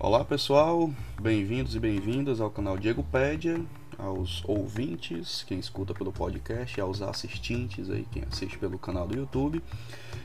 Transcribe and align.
Olá 0.00 0.24
pessoal, 0.24 0.92
bem-vindos 1.20 1.74
e 1.74 1.80
bem-vindas 1.80 2.40
ao 2.40 2.48
canal 2.48 2.78
Diego 2.78 3.02
Pédia, 3.02 3.60
aos 3.98 4.44
ouvintes, 4.46 5.42
quem 5.42 5.58
escuta 5.58 5.92
pelo 5.92 6.12
podcast, 6.12 6.80
aos 6.80 7.02
assistentes 7.02 7.90
aí, 7.90 8.06
quem 8.12 8.22
assiste 8.22 8.56
pelo 8.58 8.78
canal 8.78 9.08
do 9.08 9.18
YouTube. 9.18 9.60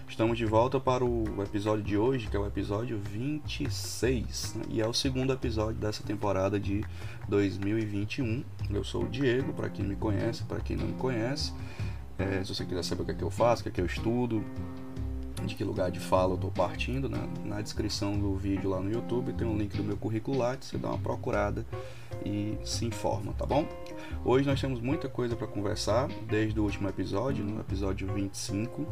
Estamos 0.07 0.37
de 0.37 0.45
volta 0.45 0.79
para 0.79 1.03
o 1.03 1.41
episódio 1.41 1.83
de 1.83 1.97
hoje, 1.97 2.27
que 2.27 2.37
é 2.37 2.39
o 2.39 2.45
episódio 2.45 2.99
26, 2.99 4.53
né? 4.57 4.63
e 4.69 4.79
é 4.79 4.87
o 4.87 4.93
segundo 4.93 5.33
episódio 5.33 5.81
dessa 5.81 6.03
temporada 6.03 6.59
de 6.59 6.85
2021. 7.27 8.43
Eu 8.69 8.83
sou 8.83 9.05
o 9.05 9.09
Diego, 9.09 9.53
para 9.53 9.69
quem 9.69 9.83
me 9.83 9.95
conhece, 9.95 10.43
para 10.43 10.59
quem 10.59 10.77
não 10.77 10.85
me 10.85 10.93
conhece. 10.93 11.51
É, 12.19 12.43
se 12.43 12.53
você 12.53 12.63
quiser 12.63 12.83
saber 12.83 13.01
o 13.01 13.05
que 13.05 13.11
é 13.11 13.15
que 13.15 13.23
eu 13.23 13.31
faço, 13.31 13.61
o 13.61 13.63
que 13.63 13.69
é 13.69 13.71
que 13.71 13.81
eu 13.81 13.87
estudo, 13.87 14.45
de 15.45 15.55
que 15.55 15.63
lugar 15.63 15.91
de 15.91 15.99
fala 15.99 16.31
eu 16.31 16.35
estou 16.35 16.51
partindo, 16.51 17.09
né? 17.09 17.27
na 17.43 17.61
descrição 17.61 18.17
do 18.17 18.35
vídeo 18.35 18.69
lá 18.69 18.79
no 18.79 18.91
YouTube 18.91 19.33
tem 19.33 19.47
um 19.47 19.57
link 19.57 19.75
do 19.75 19.83
meu 19.83 19.97
currículo 19.97 20.37
lá, 20.37 20.57
você 20.59 20.77
dá 20.77 20.89
uma 20.89 20.97
procurada 20.97 21.65
e 22.25 22.57
se 22.63 22.85
informa, 22.85 23.33
tá 23.33 23.45
bom? 23.45 23.67
Hoje 24.23 24.47
nós 24.47 24.59
temos 24.59 24.79
muita 24.79 25.09
coisa 25.09 25.35
para 25.35 25.47
conversar, 25.47 26.07
desde 26.27 26.59
o 26.59 26.63
último 26.63 26.87
episódio, 26.87 27.43
no 27.43 27.59
episódio 27.59 28.07
25, 28.13 28.85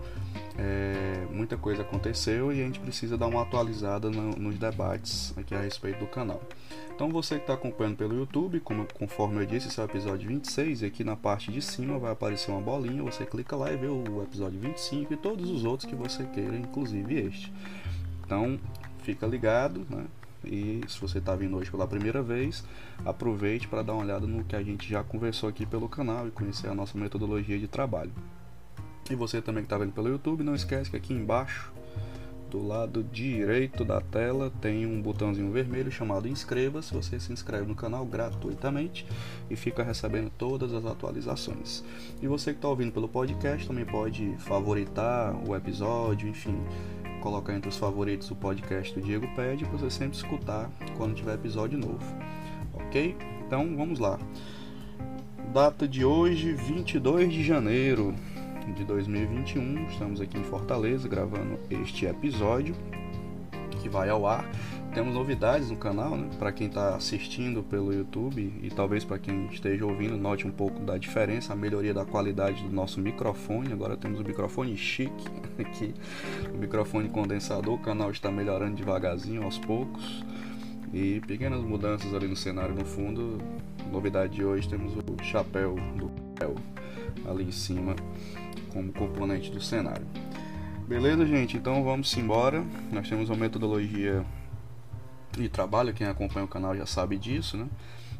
é, 0.57 1.25
muita 1.31 1.55
coisa 1.57 1.83
aconteceu 1.83 2.51
e 2.51 2.61
a 2.61 2.65
gente 2.65 2.79
precisa 2.79 3.17
dar 3.17 3.27
uma 3.27 3.41
atualizada 3.41 4.09
no, 4.09 4.31
nos 4.31 4.57
debates 4.57 5.33
aqui 5.37 5.55
a 5.55 5.61
respeito 5.61 5.99
do 5.99 6.07
canal. 6.07 6.41
Então 7.01 7.09
você 7.09 7.37
que 7.37 7.41
está 7.41 7.55
acompanhando 7.55 7.97
pelo 7.97 8.15
YouTube, 8.15 8.59
como, 8.59 8.85
conforme 8.93 9.41
eu 9.41 9.45
disse, 9.47 9.69
esse 9.69 9.79
é 9.79 9.83
o 9.83 9.87
episódio 9.87 10.27
26 10.27 10.83
e 10.83 10.85
aqui 10.85 11.03
na 11.03 11.15
parte 11.15 11.51
de 11.51 11.59
cima 11.59 11.97
vai 11.97 12.11
aparecer 12.11 12.51
uma 12.51 12.61
bolinha, 12.61 13.01
você 13.01 13.25
clica 13.25 13.55
lá 13.55 13.73
e 13.73 13.75
vê 13.75 13.87
o 13.87 14.21
episódio 14.21 14.59
25 14.59 15.11
e 15.11 15.17
todos 15.17 15.49
os 15.49 15.65
outros 15.65 15.89
que 15.89 15.95
você 15.95 16.23
queira, 16.25 16.55
inclusive 16.55 17.19
este. 17.21 17.51
Então 18.23 18.59
fica 19.01 19.25
ligado, 19.25 19.83
né? 19.89 20.05
E 20.45 20.81
se 20.87 21.01
você 21.01 21.17
está 21.17 21.35
vindo 21.35 21.57
hoje 21.57 21.71
pela 21.71 21.87
primeira 21.87 22.21
vez, 22.21 22.63
aproveite 23.03 23.67
para 23.67 23.81
dar 23.81 23.93
uma 23.93 24.03
olhada 24.03 24.27
no 24.27 24.43
que 24.43 24.55
a 24.55 24.61
gente 24.61 24.87
já 24.87 25.03
conversou 25.03 25.49
aqui 25.49 25.65
pelo 25.65 25.89
canal 25.89 26.27
e 26.27 26.29
conhecer 26.29 26.67
a 26.67 26.75
nossa 26.75 26.95
metodologia 26.99 27.57
de 27.57 27.67
trabalho. 27.67 28.11
E 29.09 29.15
você 29.15 29.41
também 29.41 29.63
que 29.63 29.65
está 29.65 29.77
vendo 29.79 29.91
pelo 29.91 30.07
YouTube, 30.07 30.43
não 30.43 30.53
esquece 30.53 30.91
que 30.91 30.97
aqui 30.97 31.15
embaixo, 31.15 31.73
do 32.51 32.67
lado 32.67 33.01
direito 33.01 33.85
da 33.85 34.01
tela, 34.01 34.51
tem 34.59 34.85
um 34.85 35.01
botãozinho 35.01 35.49
vermelho 35.51 35.89
chamado 35.89 36.27
inscreva-se. 36.27 36.93
Você 36.93 37.17
se 37.17 37.31
inscreve 37.31 37.65
no 37.65 37.73
canal 37.73 38.05
gratuitamente 38.05 39.05
e 39.49 39.55
fica 39.55 39.81
recebendo 39.81 40.29
todas 40.37 40.73
as 40.73 40.85
atualizações. 40.85 41.81
E 42.21 42.27
você 42.27 42.51
que 42.51 42.57
está 42.57 42.67
ouvindo 42.67 42.91
pelo 42.91 43.07
podcast 43.07 43.65
também 43.65 43.85
pode 43.85 44.35
favoritar 44.39 45.33
o 45.47 45.55
episódio, 45.55 46.27
enfim, 46.27 46.57
colocar 47.21 47.55
entre 47.55 47.69
os 47.69 47.77
favoritos 47.77 48.29
o 48.29 48.35
podcast 48.35 48.93
do 48.93 49.01
Diego 49.01 49.27
Pede 49.33 49.63
para 49.63 49.77
você 49.77 49.89
sempre 49.89 50.17
escutar 50.17 50.69
quando 50.97 51.15
tiver 51.15 51.35
episódio 51.35 51.79
novo. 51.79 52.03
Ok? 52.73 53.15
Então 53.47 53.77
vamos 53.77 53.97
lá. 53.97 54.19
Data 55.53 55.87
de 55.87 56.03
hoje, 56.03 56.51
22 56.51 57.31
de 57.31 57.43
janeiro 57.43 58.13
de 58.73 58.83
2021. 58.85 59.87
Estamos 59.87 60.21
aqui 60.21 60.37
em 60.37 60.43
Fortaleza 60.43 61.07
gravando 61.07 61.59
este 61.69 62.05
episódio 62.05 62.75
que 63.81 63.89
vai 63.89 64.09
ao 64.09 64.25
ar. 64.25 64.49
Temos 64.93 65.13
novidades 65.13 65.69
no 65.69 65.77
canal, 65.77 66.15
né? 66.17 66.29
Para 66.37 66.51
quem 66.51 66.67
está 66.67 66.95
assistindo 66.95 67.63
pelo 67.63 67.93
YouTube 67.93 68.53
e 68.61 68.69
talvez 68.69 69.03
para 69.03 69.17
quem 69.17 69.47
esteja 69.47 69.85
ouvindo, 69.85 70.17
note 70.17 70.45
um 70.45 70.51
pouco 70.51 70.79
da 70.81 70.97
diferença, 70.97 71.53
a 71.53 71.55
melhoria 71.55 71.93
da 71.93 72.05
qualidade 72.05 72.63
do 72.63 72.71
nosso 72.71 72.99
microfone. 72.99 73.71
Agora 73.73 73.97
temos 73.97 74.19
o 74.19 74.23
microfone 74.23 74.77
chique 74.77 75.25
aqui, 75.59 75.93
o 76.53 76.57
microfone 76.57 77.09
condensador. 77.09 77.73
O 77.73 77.79
canal 77.79 78.11
está 78.11 78.31
melhorando 78.31 78.75
devagarzinho, 78.75 79.43
aos 79.43 79.57
poucos. 79.57 80.23
E 80.93 81.21
pequenas 81.21 81.61
mudanças 81.61 82.13
ali 82.13 82.27
no 82.27 82.35
cenário 82.35 82.75
no 82.75 82.85
fundo. 82.85 83.37
Novidade 83.91 84.35
de 84.35 84.43
hoje 84.43 84.67
temos 84.67 84.93
o 84.95 85.23
chapéu 85.23 85.75
do 85.95 86.11
ali 87.27 87.43
em 87.43 87.51
cima 87.51 87.95
como 88.71 88.91
componente 88.91 89.51
do 89.51 89.61
cenário. 89.61 90.05
Beleza, 90.87 91.25
gente? 91.25 91.57
Então 91.57 91.83
vamos 91.83 92.15
embora. 92.17 92.63
Nós 92.91 93.07
temos 93.07 93.29
uma 93.29 93.37
metodologia 93.37 94.25
de 95.31 95.47
trabalho, 95.47 95.93
quem 95.93 96.07
acompanha 96.07 96.45
o 96.45 96.49
canal 96.49 96.75
já 96.75 96.85
sabe 96.85 97.17
disso, 97.17 97.57
né? 97.57 97.67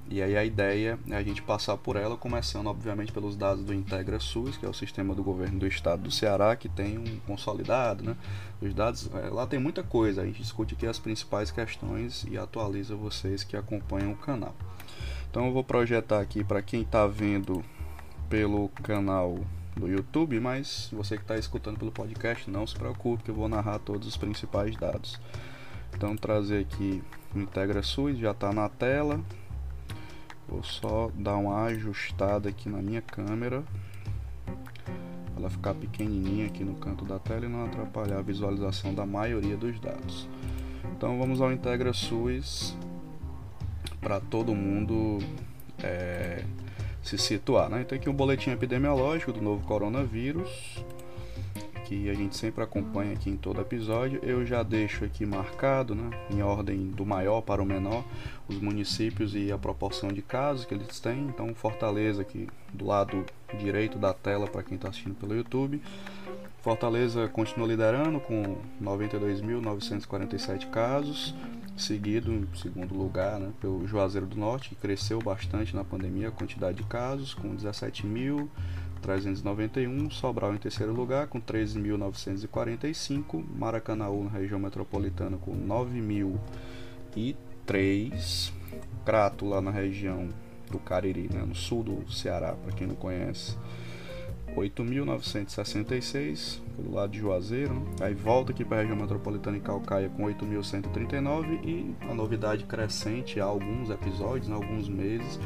E 0.10 0.22
aí 0.22 0.36
a 0.36 0.44
ideia 0.44 1.00
é 1.10 1.16
a 1.16 1.24
gente 1.24 1.42
passar 1.42 1.78
por 1.78 1.96
ela, 1.96 2.18
começando 2.18 2.68
obviamente 2.68 3.14
pelos 3.14 3.36
dados 3.38 3.64
do 3.64 3.74
Integra 3.74 4.20
SUS, 4.20 4.58
que 4.58 4.66
é 4.66 4.70
o 4.70 4.74
sistema 4.74 5.16
do 5.16 5.24
governo 5.24 5.60
do 5.60 5.68
estado 5.68 6.04
do 6.04 6.12
Ceará, 6.12 6.54
que 6.56 6.68
tem 6.68 6.98
um 6.98 7.20
consolidado, 7.26 8.04
né? 8.04 8.18
Os 8.62 8.74
dados, 8.74 9.10
é, 9.14 9.30
lá 9.30 9.48
tem 9.48 9.58
muita 9.58 9.84
coisa, 9.84 10.22
a 10.22 10.26
gente 10.26 10.42
discute 10.42 10.74
aqui 10.74 10.86
as 10.86 11.00
principais 11.00 11.50
questões 11.50 12.26
e 12.30 12.38
atualiza 12.38 12.94
vocês 12.94 13.44
que 13.46 13.56
acompanham 13.56 14.12
o 14.12 14.18
canal. 14.18 14.54
Então 15.30 15.46
eu 15.46 15.54
vou 15.54 15.64
projetar 15.64 16.20
aqui 16.20 16.44
para 16.44 16.62
quem 16.62 16.82
está 16.82 17.08
vendo 17.08 17.64
pelo 18.30 18.68
canal 18.84 19.40
do 19.76 19.88
YouTube, 19.88 20.40
mas 20.40 20.90
você 20.92 21.16
que 21.16 21.24
está 21.24 21.38
escutando 21.38 21.78
pelo 21.78 21.92
podcast, 21.92 22.50
não 22.50 22.66
se 22.68 22.76
preocupe 22.76 23.24
que 23.24 23.32
eu 23.32 23.36
vou 23.36 23.48
narrar 23.48 23.80
todos 23.80 24.08
os 24.08 24.18
principais 24.18 24.76
dados. 24.76 25.20
Então 25.96 26.16
trazer 26.16 26.60
aqui 26.60 27.02
o 27.36 27.40
Integra 27.40 27.82
SUS, 27.82 28.18
já 28.18 28.32
está 28.32 28.52
na 28.52 28.68
tela. 28.70 29.20
Vou 30.48 30.64
só 30.64 31.10
dar 31.16 31.38
uma 31.38 31.64
ajustada 31.64 32.50
aqui 32.50 32.70
na 32.70 32.82
minha 32.82 33.02
câmera. 33.02 33.64
Ela 35.38 35.50
ficar 35.50 35.74
pequenininha 35.74 36.48
aqui 36.48 36.64
no 36.64 36.76
canto 36.76 37.06
da 37.06 37.18
tela 37.18 37.46
e 37.46 37.50
não 37.50 37.66
atrapalhar 37.66 38.20
a 38.20 38.22
visualização 38.22 38.94
da 38.94 39.06
maioria 39.06 39.56
dos 39.56 39.80
dados. 39.80 40.28
Então 40.96 41.18
vamos 41.18 41.42
ao 41.42 41.52
Integra 41.52 41.94
SUS 41.94 42.76
para 44.02 44.20
todo 44.20 44.54
mundo 44.54 45.20
é, 45.82 46.44
se 47.04 47.18
situar. 47.18 47.70
Né? 47.70 47.82
Então 47.82 47.98
aqui 47.98 48.10
um 48.10 48.14
boletim 48.14 48.52
epidemiológico 48.52 49.32
do 49.32 49.42
novo 49.42 49.66
coronavírus 49.66 50.84
que 51.92 52.10
a 52.10 52.14
gente 52.14 52.38
sempre 52.38 52.64
acompanha 52.64 53.12
aqui 53.12 53.30
em 53.30 53.36
todo 53.36 53.60
episódio. 53.60 54.22
Eu 54.24 54.46
já 54.46 54.64
deixo 54.64 55.04
aqui 55.04 55.26
marcado, 55.26 55.94
né, 55.94 56.10
em 56.30 56.42
ordem 56.42 56.88
do 56.88 57.06
maior 57.06 57.42
para 57.42 57.62
o 57.62 57.66
menor, 57.66 58.06
os 58.48 58.58
municípios 58.62 59.36
e 59.36 59.52
a 59.52 59.58
proporção 59.58 60.08
de 60.08 60.22
casos 60.22 60.64
que 60.64 60.74
eles 60.74 61.02
têm. 61.02 61.26
Então, 61.26 61.54
Fortaleza 61.54 62.22
aqui 62.22 62.48
do 62.74 62.86
lado 62.86 63.26
direito 63.60 64.00
da 64.00 64.14
tela 64.14 64.48
para 64.48 64.64
quem 64.64 64.76
está 64.76 64.88
assistindo 64.88 65.16
pelo 65.16 65.36
YouTube. 65.36 65.82
Fortaleza 66.62 67.28
continua 67.28 67.68
liderando 67.68 68.22
com 68.22 68.56
92.947 68.82 70.70
casos, 70.70 71.36
seguido 71.82 72.32
em 72.32 72.48
segundo 72.56 72.96
lugar 72.96 73.38
né, 73.40 73.52
pelo 73.60 73.88
Juazeiro 73.88 74.28
do 74.28 74.38
Norte, 74.38 74.70
que 74.70 74.76
cresceu 74.76 75.20
bastante 75.20 75.76
na 75.76 75.84
pandemia 75.84 76.28
a 76.30 76.32
quantidade 76.32 76.78
de 76.78 76.84
casos, 76.84 77.34
com 77.34 77.56
17 77.56 78.06
mil. 78.06 78.48
391, 79.02 80.12
Sobral 80.12 80.54
em 80.54 80.58
terceiro 80.58 80.94
lugar 80.94 81.26
com 81.28 81.42
13.945, 81.42 83.44
Maracanaú 83.58 84.26
na 84.26 84.30
região 84.30 84.60
metropolitana 84.60 85.38
com 85.38 85.56
9.003, 85.56 88.52
Crato 89.04 89.48
lá 89.48 89.60
na 89.60 89.72
região 89.72 90.30
do 90.70 90.78
Cariri, 90.80 91.28
né, 91.34 91.44
no 91.46 91.56
sul 91.56 91.84
do 91.84 92.10
Ceará, 92.12 92.54
para 92.54 92.74
quem 92.74 92.86
não 92.88 92.96
conhece, 92.96 93.58
8.966 94.56 96.60
pelo 96.76 96.94
lado 96.94 97.12
de 97.12 97.20
Juazeiro, 97.20 97.74
né? 97.74 97.82
aí 98.02 98.14
volta 98.14 98.52
aqui 98.52 98.66
para 98.66 98.78
a 98.78 98.82
região 98.82 98.98
metropolitana 98.98 99.58
em 99.58 99.62
Calcaia 99.62 100.10
com 100.10 100.24
8.139 100.24 101.60
e 101.64 101.96
a 102.10 102.14
novidade 102.14 102.66
crescente 102.66 103.40
há 103.40 103.46
alguns 103.46 103.90
episódios, 103.90 104.48
né, 104.48 104.56
alguns 104.56 104.90
meses, 104.90 105.40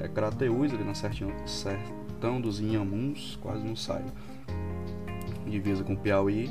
é 0.00 0.08
Crateús 0.08 0.72
ali 0.72 0.84
na 0.84 0.94
sertão 0.94 2.40
dos 2.40 2.60
Inhamuns, 2.60 3.38
quase 3.40 3.64
não 3.64 3.76
sai. 3.76 4.04
Divisa 5.46 5.84
com 5.84 5.94
Piauí, 5.94 6.50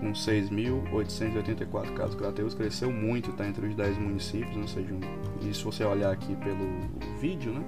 com 0.00 0.12
6.884 0.12 1.94
casos. 1.94 2.14
Crateús 2.16 2.54
cresceu 2.54 2.90
muito, 2.90 3.30
está 3.30 3.46
entre 3.46 3.66
os 3.66 3.74
10 3.74 3.98
municípios, 3.98 4.56
ou 4.56 4.68
seja, 4.68 4.94
e 5.40 5.54
se 5.54 5.62
você 5.62 5.84
olhar 5.84 6.12
aqui 6.12 6.34
pelo 6.36 7.18
vídeo, 7.20 7.52
né? 7.52 7.64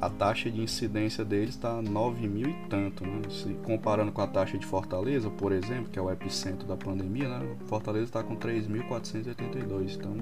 A 0.00 0.08
taxa 0.08 0.50
de 0.50 0.60
incidência 0.60 1.24
deles 1.24 1.50
está 1.50 1.82
9 1.82 2.28
mil 2.28 2.48
e 2.48 2.54
tanto. 2.68 3.04
Né? 3.04 3.22
Se 3.30 3.54
comparando 3.64 4.12
com 4.12 4.22
a 4.22 4.26
taxa 4.26 4.56
de 4.56 4.64
Fortaleza, 4.64 5.28
por 5.30 5.52
exemplo, 5.52 5.90
que 5.90 5.98
é 5.98 6.02
o 6.02 6.10
epicentro 6.10 6.66
da 6.66 6.76
pandemia, 6.76 7.28
né? 7.28 7.56
Fortaleza 7.66 8.04
está 8.04 8.22
com 8.22 8.36
3.482. 8.36 9.96
Então, 9.96 10.16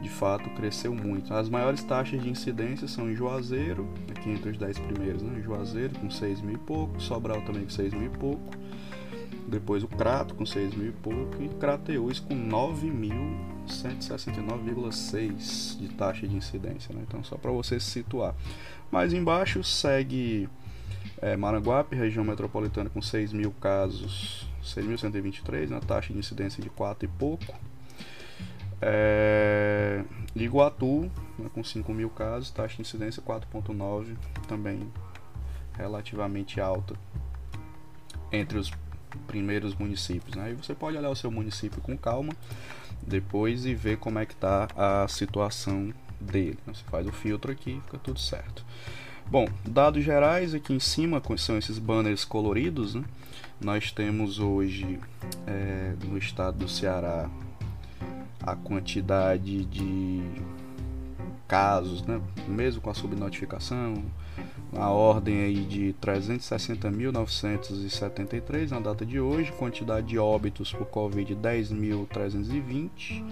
de 0.00 0.08
fato, 0.08 0.48
cresceu 0.50 0.94
muito. 0.94 1.32
As 1.32 1.48
maiores 1.48 1.82
taxas 1.82 2.20
de 2.20 2.28
incidência 2.28 2.88
são 2.88 3.10
em 3.10 3.14
Juazeiro, 3.14 3.88
aqui 4.10 4.30
entre 4.30 4.50
os 4.50 4.58
10 4.58 4.78
primeiros, 4.80 5.22
né? 5.22 5.40
Juazeiro 5.42 5.98
com 5.98 6.10
6 6.10 6.40
mil 6.40 6.54
e 6.54 6.58
pouco, 6.58 7.00
Sobral 7.00 7.40
também 7.42 7.64
com 7.64 7.70
6 7.70 7.92
mil 7.92 8.06
e 8.06 8.16
pouco. 8.18 8.50
Depois 9.46 9.82
o 9.82 9.88
Crato 9.88 10.34
com 10.34 10.44
6 10.44 10.74
mil 10.74 10.88
e 10.88 10.92
pouco 10.92 11.42
e 11.42 11.48
Crateús 11.48 12.20
com 12.20 12.34
9.169,6 13.68 15.78
de 15.78 15.88
taxa 15.88 16.26
de 16.26 16.34
incidência. 16.34 16.94
Né? 16.94 17.02
Então, 17.06 17.22
só 17.22 17.36
para 17.36 17.50
você 17.50 17.78
se 17.78 17.90
situar. 17.90 18.34
Mais 18.90 19.12
embaixo 19.12 19.62
segue 19.62 20.48
é, 21.20 21.36
Maranguape, 21.36 21.94
região 21.94 22.24
metropolitana 22.24 22.90
com 22.90 23.02
6 23.02 23.32
mil 23.32 23.52
casos, 23.52 24.48
6.123, 24.64 25.68
na 25.68 25.80
taxa 25.80 26.12
de 26.12 26.18
incidência 26.18 26.62
de 26.62 26.70
4 26.70 27.04
e 27.04 27.08
pouco. 27.08 27.54
É, 28.80 30.04
Iguatu, 30.34 31.10
né, 31.38 31.50
com 31.52 31.62
5 31.62 31.92
mil 31.92 32.10
casos, 32.10 32.50
taxa 32.50 32.76
de 32.76 32.82
incidência 32.82 33.22
4,9, 33.22 34.16
também 34.46 34.90
relativamente 35.76 36.60
alta 36.60 36.94
entre 38.32 38.58
os 38.58 38.70
primeiros 39.26 39.74
municípios. 39.74 40.36
Né? 40.36 40.52
E 40.52 40.54
você 40.54 40.74
pode 40.74 40.96
olhar 40.96 41.10
o 41.10 41.16
seu 41.16 41.30
município 41.30 41.80
com 41.80 41.96
calma 41.96 42.32
depois 43.06 43.64
e 43.64 43.74
ver 43.74 43.98
como 43.98 44.18
é 44.18 44.26
que 44.26 44.34
está 44.34 44.68
a 44.76 45.06
situação 45.08 45.92
dele. 46.20 46.58
Você 46.66 46.82
faz 46.90 47.06
o 47.06 47.12
filtro 47.12 47.52
aqui 47.52 47.80
fica 47.84 47.98
tudo 47.98 48.18
certo. 48.18 48.64
Bom, 49.26 49.46
dados 49.64 50.02
gerais 50.02 50.54
aqui 50.54 50.72
em 50.72 50.80
cima 50.80 51.22
são 51.36 51.58
esses 51.58 51.78
banners 51.78 52.24
coloridos. 52.24 52.94
Né? 52.94 53.04
Nós 53.60 53.92
temos 53.92 54.38
hoje 54.38 54.98
é, 55.46 55.94
no 56.04 56.16
estado 56.16 56.58
do 56.58 56.68
Ceará 56.68 57.28
a 58.40 58.56
quantidade 58.56 59.64
de 59.66 60.22
casos, 61.48 62.02
né? 62.02 62.20
mesmo 62.46 62.80
com 62.82 62.90
a 62.90 62.94
subnotificação, 62.94 64.04
na 64.70 64.90
ordem 64.90 65.40
aí 65.40 65.64
de 65.64 65.96
360.973 66.00 68.70
na 68.70 68.78
data 68.80 69.06
de 69.06 69.18
hoje, 69.18 69.50
quantidade 69.52 70.06
de 70.06 70.18
óbitos 70.18 70.70
por 70.72 70.86
Covid 70.86 71.34
10.320, 71.34 73.24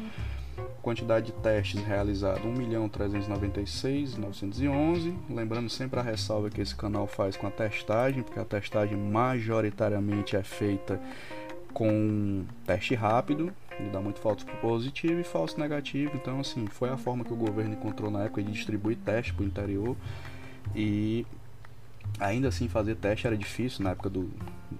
quantidade 0.81 1.27
de 1.27 1.33
testes 1.33 1.85
realizados 1.85 2.43
1.396.911, 2.43 5.15
lembrando 5.29 5.69
sempre 5.69 6.01
a 6.01 6.03
ressalva 6.03 6.49
que 6.49 6.63
esse 6.63 6.75
canal 6.75 7.07
faz 7.07 7.37
com 7.37 7.47
a 7.47 7.51
testagem, 7.51 8.23
porque 8.23 8.41
a 8.41 8.45
testagem 8.45 8.97
majoritariamente 8.97 10.37
é 10.37 10.43
feita 10.43 10.99
com 11.75 12.47
teste 12.65 12.95
rápido, 12.95 13.53
dá 13.93 14.01
muito 14.01 14.21
falso 14.21 14.45
positivo 14.61 15.21
e 15.21 15.25
falso 15.25 15.59
negativo, 15.59 16.13
então 16.15 16.41
assim, 16.41 16.67
foi 16.67 16.89
a 16.89 16.97
forma 16.97 17.25
que 17.25 17.33
o 17.33 17.37
governo 17.37 17.75
encontrou 17.75 18.11
na 18.11 18.25
época 18.25 18.43
de 18.43 18.53
distribuir 18.53 18.97
teste 18.99 19.33
para 19.33 19.45
o 19.45 19.47
interior 19.47 19.97
e 20.75 21.27
ainda 22.19 22.49
assim 22.49 22.69
fazer 22.69 22.97
teste 22.97 23.27
era 23.27 23.37
difícil 23.37 23.85
na 23.85 23.91
época 23.91 24.09
do, 24.09 24.31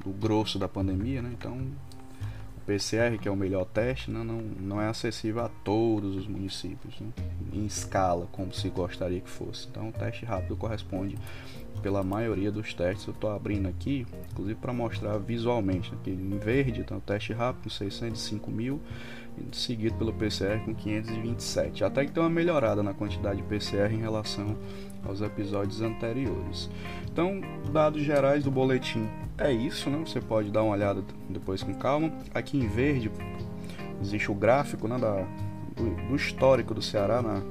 do 0.05 0.11
grosso 0.11 0.59
da 0.59 0.69
pandemia, 0.69 1.21
né? 1.21 1.31
Então 1.33 1.59
o 2.57 2.61
PCR, 2.67 3.19
que 3.21 3.29
é 3.29 3.31
o 3.31 3.37
melhor 3.37 3.65
teste, 3.67 4.11
né? 4.11 4.25
não, 4.25 4.41
não 4.41 4.81
é 4.81 4.89
acessível 4.89 5.45
a 5.45 5.49
todos 5.63 6.17
os 6.17 6.27
municípios, 6.27 6.99
né? 7.01 7.09
em 7.53 7.67
escala, 7.67 8.27
como 8.33 8.53
se 8.53 8.69
gostaria 8.71 9.21
que 9.21 9.31
fosse. 9.31 9.69
Então 9.71 9.89
o 9.91 9.93
teste 9.93 10.25
rápido 10.25 10.57
corresponde 10.57 11.17
pela 11.81 12.03
maioria 12.03 12.51
dos 12.51 12.75
testes. 12.75 13.07
Eu 13.07 13.15
estou 13.15 13.31
abrindo 13.31 13.69
aqui, 13.69 14.07
inclusive 14.33 14.59
para 14.59 14.73
mostrar 14.73 15.19
visualmente. 15.19 15.93
Aqui 15.95 16.11
em 16.11 16.39
verde, 16.39 16.81
então 16.81 17.01
teste 17.01 17.33
rápido, 17.33 17.71
605 17.71 18.51
mil 18.51 18.81
seguido 19.53 19.97
pelo 19.97 20.13
PCR 20.13 20.61
com 20.65 20.75
527. 20.75 21.85
Até 21.85 22.05
que 22.05 22.13
tem 22.13 22.23
uma 22.23 22.31
melhorada 22.31 22.83
na 22.83 22.95
quantidade 22.95 23.39
de 23.39 23.43
PCR 23.43 23.93
em 23.93 23.99
relação 23.99 24.57
aos 25.05 25.21
episódios 25.21 25.83
anteriores. 25.83 26.71
Então, 27.11 27.41
dados 27.73 28.03
gerais 28.03 28.45
do 28.45 28.51
boletim 28.51 29.09
é 29.39 29.53
isso, 29.53 29.89
né? 29.91 29.99
Você 29.99 30.21
pode 30.21 30.51
dar 30.51 30.63
uma 30.63 30.73
olhada 30.73 31.03
depois 31.29 31.63
com 31.63 31.75
calma. 31.75 32.13
Aqui 32.35 32.59
em 32.59 32.67
verde 32.67 33.11
existe 34.01 34.31
o 34.31 34.35
gráfico 34.35 34.89
né, 34.89 34.99
da, 34.99 35.27
do, 35.77 36.09
do 36.09 36.17
histórico 36.17 36.75
do 36.75 36.83
Ceará 36.83 37.23
na, 37.23 37.43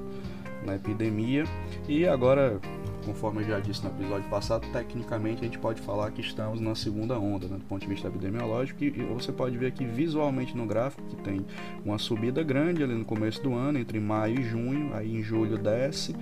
na 0.66 0.76
epidemia. 0.76 1.46
E 1.88 2.08
agora 2.08 2.60
conforme 3.06 3.42
eu 3.42 3.48
já 3.48 3.60
disse 3.60 3.84
no 3.84 3.90
episódio 3.90 4.28
passado, 4.30 4.68
tecnicamente 4.74 5.42
a 5.42 5.44
gente 5.46 5.60
pode 5.60 5.82
falar 5.82 6.12
que 6.12 6.22
estamos 6.22 6.60
na 6.60 6.74
segunda 6.76 7.20
onda, 7.20 7.48
né, 7.48 7.58
do 7.58 7.66
ponto 7.66 7.82
de 7.82 7.88
vista 7.88 8.08
epidemiológico, 8.08 8.84
e 8.84 8.90
você 8.90 9.32
pode 9.32 9.58
ver 9.58 9.68
aqui 9.68 9.86
visualmente 9.86 10.58
no 10.58 10.66
gráfico 10.66 11.04
que 11.04 11.16
tem 11.18 11.46
uma 11.84 11.98
subida 11.98 12.42
grande 12.44 12.84
ali 12.84 12.96
no 12.96 13.06
começo 13.06 13.42
do 13.42 13.54
ano, 13.54 13.78
entre 13.78 14.00
maio 14.00 14.40
e 14.40 14.44
junho, 14.44 14.94
aí 14.94 15.16
em 15.16 15.22
julho 15.22 15.58
desce, 15.58 16.16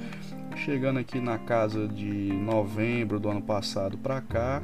chegando 0.57 0.99
aqui 0.99 1.19
na 1.19 1.37
casa 1.37 1.87
de 1.87 2.33
novembro 2.33 3.19
do 3.19 3.29
ano 3.29 3.41
passado 3.41 3.97
para 3.97 4.21
cá, 4.21 4.61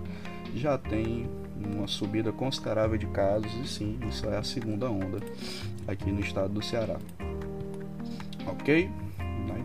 já 0.54 0.78
tem 0.78 1.30
uma 1.74 1.88
subida 1.88 2.32
considerável 2.32 2.98
de 2.98 3.08
casos, 3.08 3.52
e 3.64 3.68
sim, 3.68 4.00
isso 4.08 4.26
é 4.28 4.38
a 4.38 4.44
segunda 4.44 4.90
onda 4.90 5.20
aqui 5.88 6.12
no 6.12 6.20
estado 6.20 6.54
do 6.54 6.62
Ceará. 6.62 6.98
Ok? 8.46 8.90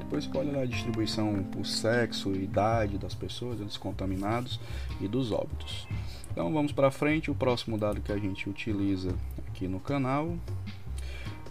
Depois 0.05 0.25
você 0.25 0.39
olhar 0.39 0.63
a 0.63 0.67
distribuição 0.67 1.43
por 1.45 1.67
sexo, 1.67 2.35
idade 2.35 2.99
das 2.99 3.15
pessoas, 3.15 3.59
dos 3.59 3.77
contaminados 3.77 4.61
e 5.01 5.09
dos 5.09 5.33
óbitos. 5.33 5.89
Então 6.31 6.53
vamos 6.53 6.73
para 6.73 6.91
frente. 6.91 7.31
O 7.31 7.35
próximo 7.35 7.79
dado 7.79 8.01
que 8.01 8.13
a 8.13 8.19
gente 8.19 8.49
utiliza 8.49 9.15
aqui 9.49 9.67
no 9.67 9.81
canal 9.81 10.37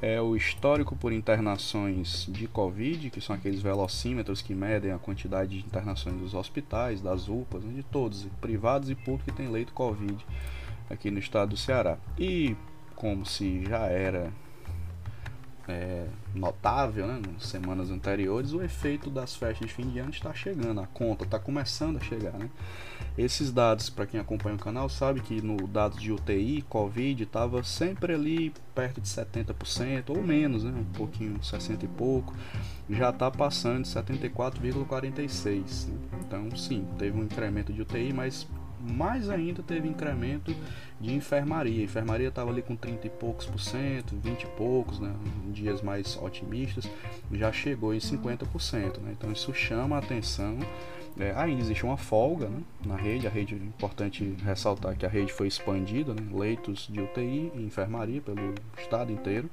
é 0.01 0.21
o 0.21 0.35
histórico 0.35 0.95
por 0.95 1.13
internações 1.13 2.27
de 2.29 2.47
Covid, 2.47 3.09
que 3.09 3.21
são 3.21 3.35
aqueles 3.35 3.61
velocímetros 3.61 4.41
que 4.41 4.53
medem 4.53 4.91
a 4.91 4.99
quantidade 4.99 5.57
de 5.57 5.65
internações 5.65 6.17
dos 6.17 6.33
hospitais, 6.33 7.01
das 7.01 7.29
UPAs, 7.29 7.63
né, 7.63 7.73
de 7.73 7.83
todos, 7.83 8.27
privados 8.41 8.89
e 8.89 8.95
públicos 8.95 9.25
que 9.25 9.31
têm 9.31 9.49
leito 9.49 9.73
Covid 9.73 10.17
aqui 10.89 11.09
no 11.09 11.19
estado 11.19 11.51
do 11.51 11.57
Ceará. 11.57 11.97
E 12.19 12.55
como 12.95 13.25
se 13.25 13.63
já 13.65 13.87
era 13.87 14.31
é, 15.67 16.07
notável 16.35 17.07
né, 17.07 17.21
nas 17.31 17.47
semanas 17.47 17.89
anteriores, 17.89 18.53
o 18.53 18.61
efeito 18.61 19.09
das 19.09 19.35
festas 19.35 19.67
de 19.67 19.73
fim 19.73 19.89
de 19.89 19.99
ano 19.99 20.09
está 20.09 20.33
chegando, 20.33 20.81
a 20.81 20.87
conta 20.87 21.23
está 21.23 21.39
começando 21.39 21.97
a 21.97 21.99
chegar. 22.01 22.33
Né? 22.33 22.49
Esses 23.17 23.51
dados, 23.51 23.89
para 23.89 24.05
quem 24.05 24.19
acompanha 24.19 24.55
o 24.55 24.59
canal, 24.59 24.89
sabe 24.89 25.21
que 25.21 25.41
no 25.41 25.67
dados 25.67 26.01
de 26.01 26.11
UTI, 26.11 26.63
Covid, 26.63 27.23
estava 27.23 27.63
sempre 27.63 28.13
ali 28.13 28.53
perto 28.75 28.99
de 28.99 29.07
70% 29.07 30.09
ou 30.09 30.21
menos, 30.21 30.63
né, 30.63 30.73
um 30.75 30.83
pouquinho, 30.97 31.41
60 31.43 31.85
e 31.85 31.87
pouco, 31.87 32.33
já 32.89 33.09
está 33.09 33.31
passando 33.31 33.83
de 33.83 33.89
74,46%. 33.89 35.87
Né? 35.87 36.19
Então, 36.25 36.55
sim, 36.55 36.87
teve 36.97 37.17
um 37.17 37.23
incremento 37.23 37.71
de 37.71 37.81
UTI, 37.81 38.11
mas 38.11 38.47
mais 38.83 39.29
ainda 39.29 39.63
teve 39.63 39.87
incremento 39.87 40.55
de 40.99 41.13
enfermaria. 41.13 41.81
A 41.81 41.83
enfermaria 41.83 42.27
estava 42.27 42.51
ali 42.51 42.61
com 42.61 42.75
30 42.75 43.07
e 43.07 43.09
poucos 43.09 43.45
por 43.45 43.59
cento, 43.59 44.15
20 44.21 44.43
e 44.43 44.47
poucos, 44.47 44.99
né, 44.99 45.13
em 45.45 45.51
dias 45.51 45.81
mais 45.81 46.17
otimistas, 46.21 46.89
já 47.31 47.51
chegou 47.51 47.93
em 47.93 47.99
50%. 47.99 48.99
Né, 48.99 49.15
então 49.17 49.31
isso 49.31 49.53
chama 49.53 49.95
a 49.95 49.99
atenção. 49.99 50.57
É, 51.17 51.31
ainda 51.35 51.61
existe 51.61 51.85
uma 51.85 51.97
folga 51.97 52.47
né, 52.47 52.61
na 52.83 52.95
rede, 52.95 53.27
a 53.27 53.29
rede 53.29 53.53
é 53.53 53.57
importante 53.57 54.35
ressaltar 54.43 54.95
que 54.97 55.05
a 55.05 55.09
rede 55.09 55.31
foi 55.31 55.47
expandida, 55.47 56.13
né, 56.13 56.23
leitos 56.33 56.87
de 56.91 56.99
UTI 56.99 57.51
e 57.53 57.61
enfermaria 57.63 58.19
pelo 58.19 58.55
estado 58.77 59.11
inteiro, 59.11 59.47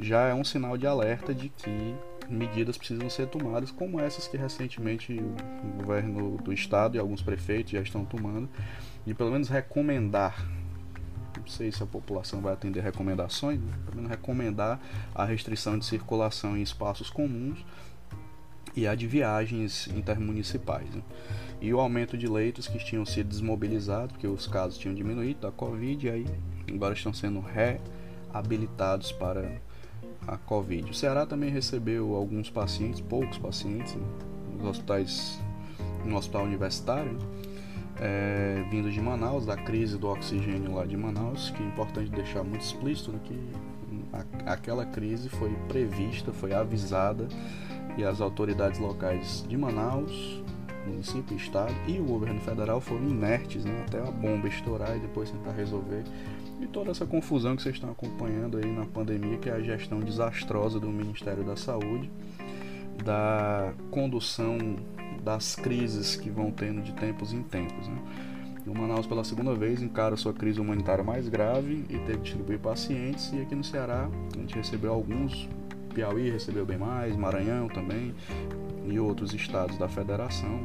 já 0.00 0.28
é 0.28 0.34
um 0.34 0.44
sinal 0.44 0.78
de 0.78 0.86
alerta 0.86 1.34
de 1.34 1.50
que 1.50 1.94
medidas 2.30 2.78
precisam 2.78 3.10
ser 3.10 3.26
tomadas, 3.26 3.70
como 3.70 4.00
essas 4.00 4.28
que 4.28 4.36
recentemente 4.36 5.12
o 5.12 5.78
governo 5.78 6.36
do 6.38 6.52
estado 6.52 6.96
e 6.96 6.98
alguns 6.98 7.20
prefeitos 7.20 7.72
já 7.72 7.80
estão 7.80 8.04
tomando, 8.04 8.48
de 9.04 9.14
pelo 9.14 9.30
menos 9.30 9.48
recomendar. 9.48 10.46
Não 11.36 11.46
sei 11.46 11.72
se 11.72 11.82
a 11.82 11.86
população 11.86 12.40
vai 12.40 12.52
atender 12.52 12.80
recomendações, 12.80 13.60
né? 13.60 13.72
pelo 13.84 13.96
menos 13.96 14.10
recomendar 14.10 14.80
a 15.14 15.24
restrição 15.24 15.78
de 15.78 15.84
circulação 15.84 16.56
em 16.56 16.62
espaços 16.62 17.10
comuns 17.10 17.64
e 18.76 18.86
a 18.86 18.94
de 18.94 19.06
viagens 19.06 19.88
intermunicipais. 19.88 20.88
Né? 20.94 21.02
E 21.60 21.72
o 21.74 21.80
aumento 21.80 22.16
de 22.16 22.26
leitos 22.26 22.68
que 22.68 22.78
tinham 22.78 23.04
sido 23.04 23.28
desmobilizados, 23.28 24.12
porque 24.12 24.26
os 24.26 24.46
casos 24.46 24.78
tinham 24.78 24.94
diminuído 24.94 25.40
da 25.40 25.50
Covid, 25.50 26.06
e 26.06 26.10
aí 26.10 26.26
agora 26.72 26.94
estão 26.94 27.12
sendo 27.12 27.40
reabilitados 27.40 29.12
para 29.12 29.60
a 30.26 30.36
Covid. 30.36 30.90
O 30.90 30.94
Ceará 30.94 31.26
também 31.26 31.50
recebeu 31.50 32.14
alguns 32.14 32.50
pacientes, 32.50 33.00
poucos 33.00 33.38
pacientes, 33.38 33.94
né? 33.94 34.06
nos 34.56 34.70
hospitais, 34.70 35.40
no 36.04 36.16
hospital 36.16 36.44
universitário, 36.44 37.18
é, 37.98 38.64
vindo 38.70 38.90
de 38.90 39.00
Manaus, 39.00 39.44
da 39.44 39.56
crise 39.56 39.98
do 39.98 40.08
oxigênio 40.08 40.74
lá 40.74 40.86
de 40.86 40.96
Manaus, 40.96 41.50
que 41.50 41.62
é 41.62 41.66
importante 41.66 42.10
deixar 42.10 42.42
muito 42.42 42.62
explícito 42.62 43.12
né, 43.12 43.20
que 43.24 43.38
a, 44.12 44.52
aquela 44.52 44.86
crise 44.86 45.28
foi 45.28 45.50
prevista, 45.68 46.32
foi 46.32 46.52
avisada 46.52 47.28
e 47.96 48.04
as 48.04 48.20
autoridades 48.20 48.78
locais 48.78 49.44
de 49.46 49.56
Manaus, 49.56 50.42
município, 50.86 51.36
estado 51.36 51.74
e 51.86 51.98
o 51.98 52.04
governo 52.04 52.40
federal 52.40 52.80
foram 52.80 53.02
inertes 53.02 53.64
né, 53.64 53.84
até 53.86 53.98
a 53.98 54.10
bomba 54.10 54.48
estourar 54.48 54.96
e 54.96 55.00
depois 55.00 55.30
tentar 55.30 55.52
resolver. 55.52 56.04
E 56.60 56.66
toda 56.66 56.90
essa 56.90 57.06
confusão 57.06 57.56
que 57.56 57.62
vocês 57.62 57.76
estão 57.76 57.90
acompanhando 57.90 58.58
aí 58.58 58.70
na 58.70 58.84
pandemia, 58.84 59.38
que 59.38 59.48
é 59.48 59.52
a 59.52 59.60
gestão 59.60 60.00
desastrosa 60.00 60.78
do 60.78 60.88
Ministério 60.88 61.42
da 61.42 61.56
Saúde, 61.56 62.10
da 63.02 63.72
condução 63.90 64.58
das 65.24 65.56
crises 65.56 66.16
que 66.16 66.28
vão 66.30 66.50
tendo 66.50 66.82
de 66.82 66.92
tempos 66.92 67.32
em 67.32 67.42
tempos. 67.42 67.88
Né? 67.88 67.98
O 68.66 68.78
Manaus, 68.78 69.06
pela 69.06 69.24
segunda 69.24 69.54
vez, 69.54 69.82
encara 69.82 70.16
sua 70.16 70.34
crise 70.34 70.60
humanitária 70.60 71.02
mais 71.02 71.28
grave 71.28 71.84
e 71.88 71.98
teve 71.98 72.18
que 72.18 72.24
distribuir 72.24 72.58
pacientes. 72.58 73.32
E 73.32 73.40
aqui 73.40 73.54
no 73.54 73.64
Ceará, 73.64 74.08
a 74.34 74.38
gente 74.38 74.54
recebeu 74.54 74.92
alguns. 74.92 75.48
Piauí 75.94 76.30
recebeu 76.30 76.64
bem 76.64 76.78
mais, 76.78 77.16
Maranhão 77.16 77.68
também, 77.68 78.14
e 78.86 79.00
outros 79.00 79.34
estados 79.34 79.76
da 79.78 79.88
federação. 79.88 80.60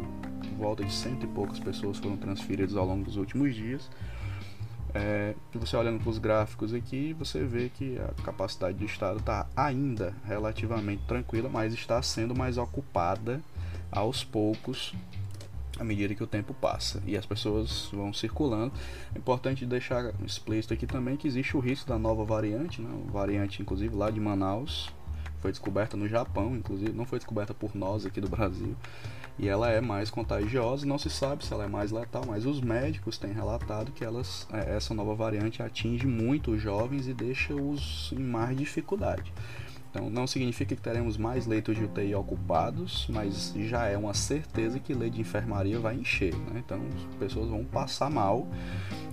volta 0.58 0.84
de 0.84 0.92
cento 0.94 1.26
e 1.26 1.28
poucas 1.28 1.60
pessoas 1.60 1.98
foram 1.98 2.16
transferidas 2.16 2.76
ao 2.76 2.86
longo 2.86 3.04
dos 3.04 3.16
últimos 3.16 3.56
dias. 3.56 3.90
É, 4.98 5.36
você 5.54 5.76
olhando 5.76 6.00
para 6.00 6.10
os 6.10 6.18
gráficos 6.18 6.74
aqui, 6.74 7.12
você 7.20 7.44
vê 7.44 7.68
que 7.68 8.00
a 8.00 8.24
capacidade 8.24 8.78
do 8.78 8.86
estado 8.86 9.20
está 9.20 9.46
ainda 9.54 10.16
relativamente 10.24 11.04
tranquila, 11.06 11.50
mas 11.50 11.74
está 11.74 12.02
sendo 12.02 12.34
mais 12.34 12.58
ocupada 12.58 13.42
aos 13.92 14.24
poucos 14.24 14.94
à 15.78 15.84
medida 15.84 16.16
que 16.16 16.24
o 16.24 16.28
tempo 16.28 16.54
passa 16.54 17.04
e 17.06 17.18
as 17.18 17.26
pessoas 17.26 17.90
vão 17.92 18.14
circulando. 18.14 18.72
É 19.14 19.18
importante 19.18 19.66
deixar 19.66 20.14
explícito 20.26 20.74
aqui 20.74 20.88
também 20.88 21.18
que 21.18 21.28
existe 21.28 21.58
o 21.58 21.60
risco 21.60 21.90
da 21.90 22.00
nova 22.00 22.24
variante, 22.24 22.82
né? 22.82 22.90
variante 23.08 23.62
inclusive 23.62 23.94
lá 23.94 24.10
de 24.10 24.22
Manaus, 24.22 24.94
foi 25.42 25.52
descoberta 25.52 25.98
no 25.98 26.08
Japão, 26.08 26.56
inclusive 26.56 26.94
não 26.94 27.06
foi 27.06 27.20
descoberta 27.20 27.54
por 27.54 27.76
nós 27.76 28.06
aqui 28.06 28.22
do 28.22 28.30
Brasil. 28.30 28.78
E 29.38 29.50
ela 29.50 29.70
é 29.70 29.82
mais 29.82 30.10
contagiosa, 30.10 30.86
não 30.86 30.98
se 30.98 31.10
sabe 31.10 31.46
se 31.46 31.52
ela 31.52 31.66
é 31.66 31.68
mais 31.68 31.92
letal, 31.92 32.24
mas 32.26 32.46
os 32.46 32.62
médicos 32.62 33.18
têm 33.18 33.34
relatado 33.34 33.92
que 33.92 34.04
elas, 34.04 34.48
é, 34.54 34.76
essa 34.78 34.94
nova 34.94 35.14
variante 35.14 35.62
atinge 35.62 36.08
muito 36.08 36.52
os 36.52 36.62
jovens 36.62 37.08
e 37.08 37.14
deixa-os 37.14 38.14
em 38.14 38.24
mais 38.24 38.56
dificuldade. 38.56 39.34
Então 39.96 40.10
não 40.10 40.28
significa 40.28 40.76
que 40.76 40.82
teremos 40.82 41.16
mais 41.16 41.48
leitos 41.48 41.74
de 41.78 41.86
UTI 41.86 42.14
ocupados, 42.16 43.08
mas 43.10 43.54
já 43.56 43.86
é 43.86 43.98
uma 43.98 44.14
certeza 44.14 44.78
que 44.78 44.94
leito 44.94 45.16
de 45.16 45.22
enfermaria 45.22 45.80
vai 45.80 45.96
encher. 45.96 46.36
Né? 46.36 46.62
Então 46.66 46.82
as 47.10 47.16
pessoas 47.16 47.50
vão 47.50 47.64
passar 47.64 48.10
mal 48.10 48.46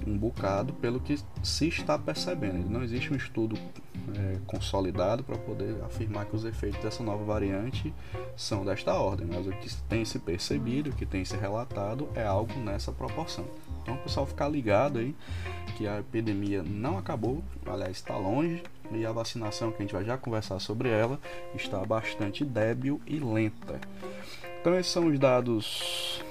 um 0.04 0.18
bocado 0.18 0.72
pelo 0.72 0.98
que 0.98 1.16
se 1.40 1.68
está 1.68 1.96
percebendo. 1.96 2.68
Não 2.68 2.82
existe 2.82 3.12
um 3.12 3.16
estudo 3.16 3.56
é, 4.18 4.38
consolidado 4.44 5.22
para 5.22 5.38
poder 5.38 5.76
afirmar 5.84 6.26
que 6.26 6.34
os 6.34 6.44
efeitos 6.44 6.82
dessa 6.82 7.04
nova 7.04 7.22
variante 7.22 7.94
são 8.36 8.64
desta 8.64 8.92
ordem, 8.92 9.28
mas 9.32 9.46
o 9.46 9.50
que 9.52 9.72
tem 9.88 10.04
se 10.04 10.18
percebido, 10.18 10.90
o 10.90 10.92
que 10.92 11.06
tem 11.06 11.24
se 11.24 11.36
relatado 11.36 12.08
é 12.16 12.24
algo 12.24 12.58
nessa 12.58 12.90
proporção. 12.90 13.44
Então 13.82 13.94
o 13.94 13.98
pessoal 13.98 14.26
ficar 14.26 14.48
ligado 14.48 14.98
aí 14.98 15.14
que 15.76 15.86
a 15.86 16.00
epidemia 16.00 16.60
não 16.60 16.98
acabou, 16.98 17.42
aliás 17.64 17.96
está 17.96 18.16
longe, 18.16 18.62
e 18.96 19.06
a 19.06 19.12
vacinação, 19.12 19.70
que 19.70 19.78
a 19.78 19.80
gente 19.82 19.94
vai 19.94 20.04
já 20.04 20.16
conversar 20.16 20.58
sobre 20.58 20.88
ela, 20.88 21.18
está 21.54 21.78
bastante 21.84 22.44
débil 22.44 23.00
e 23.06 23.18
lenta. 23.18 23.80
Então, 24.60 24.78
esses 24.78 24.92
são 24.92 25.06
os 25.06 25.18
dados 25.18 26.22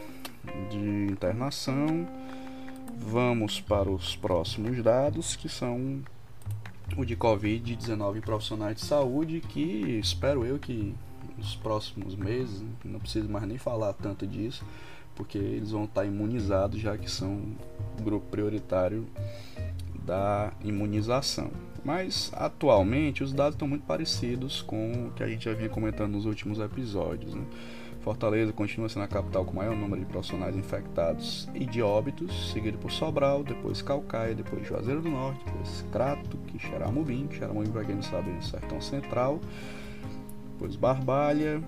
de 0.70 1.12
internação. 1.12 2.08
Vamos 2.98 3.60
para 3.60 3.90
os 3.90 4.16
próximos 4.16 4.82
dados, 4.84 5.36
que 5.36 5.50
são 5.50 6.02
o 6.98 7.06
de 7.06 7.16
Covid-19 7.16 8.18
em 8.18 8.22
profissionais 8.22 8.76
de 8.76 8.86
saúde, 8.86 9.42
que 9.42 10.00
espero 10.00 10.46
eu 10.46 10.60
que 10.60 10.94
nos 11.38 11.56
próximos 11.56 12.16
meses, 12.16 12.64
não 12.84 13.00
preciso 13.00 13.28
mais 13.30 13.48
nem 13.48 13.58
falar 13.58 13.94
tanto 13.94 14.28
disso, 14.28 14.64
porque 15.16 15.38
eles 15.38 15.72
vão 15.72 15.86
estar 15.86 16.06
imunizados, 16.06 16.80
já 16.80 16.98
que 16.98 17.10
são 17.10 17.42
grupo 18.02 18.28
prioritário 18.28 19.08
da 20.12 20.52
imunização. 20.62 21.50
Mas 21.86 22.32
atualmente 22.36 23.24
os 23.24 23.32
dados 23.32 23.56
estão 23.56 23.66
muito 23.66 23.86
parecidos 23.86 24.62
com 24.62 25.08
o 25.08 25.12
que 25.12 25.24
a 25.24 25.28
gente 25.28 25.46
já 25.46 25.54
vinha 25.54 25.70
comentando 25.70 26.12
nos 26.12 26.26
últimos 26.26 26.60
episódios. 26.60 27.34
Né? 27.34 27.42
Fortaleza 28.02 28.52
continua 28.52 28.90
sendo 28.90 29.04
a 29.04 29.08
capital 29.08 29.46
com 29.46 29.54
o 29.54 29.56
maior 29.56 29.74
número 29.76 30.02
de 30.02 30.08
profissionais 30.08 30.58
infectados 30.58 31.48
e 31.56 31.66
de 31.66 31.82
óbitos, 31.82 32.52
seguido 32.52 32.78
por 32.78 32.92
Sobral, 32.92 33.42
depois 33.42 33.82
Calcaia, 33.82 34.36
depois 34.36 34.68
Juazeiro 34.68 35.02
do 35.02 35.10
Norte, 35.10 35.46
depois 35.46 35.86
Crato, 35.94 36.38
Quixeramobim, 36.48 37.28
Quixeramobim 37.28 37.72
para 37.72 37.86
quem 37.86 37.96
não 37.96 38.04
sabe 38.04 38.32
é 38.32 38.42
Sertão 38.42 38.82
Central, 38.82 39.40
depois 40.54 40.76
Barbalha, 40.76 41.64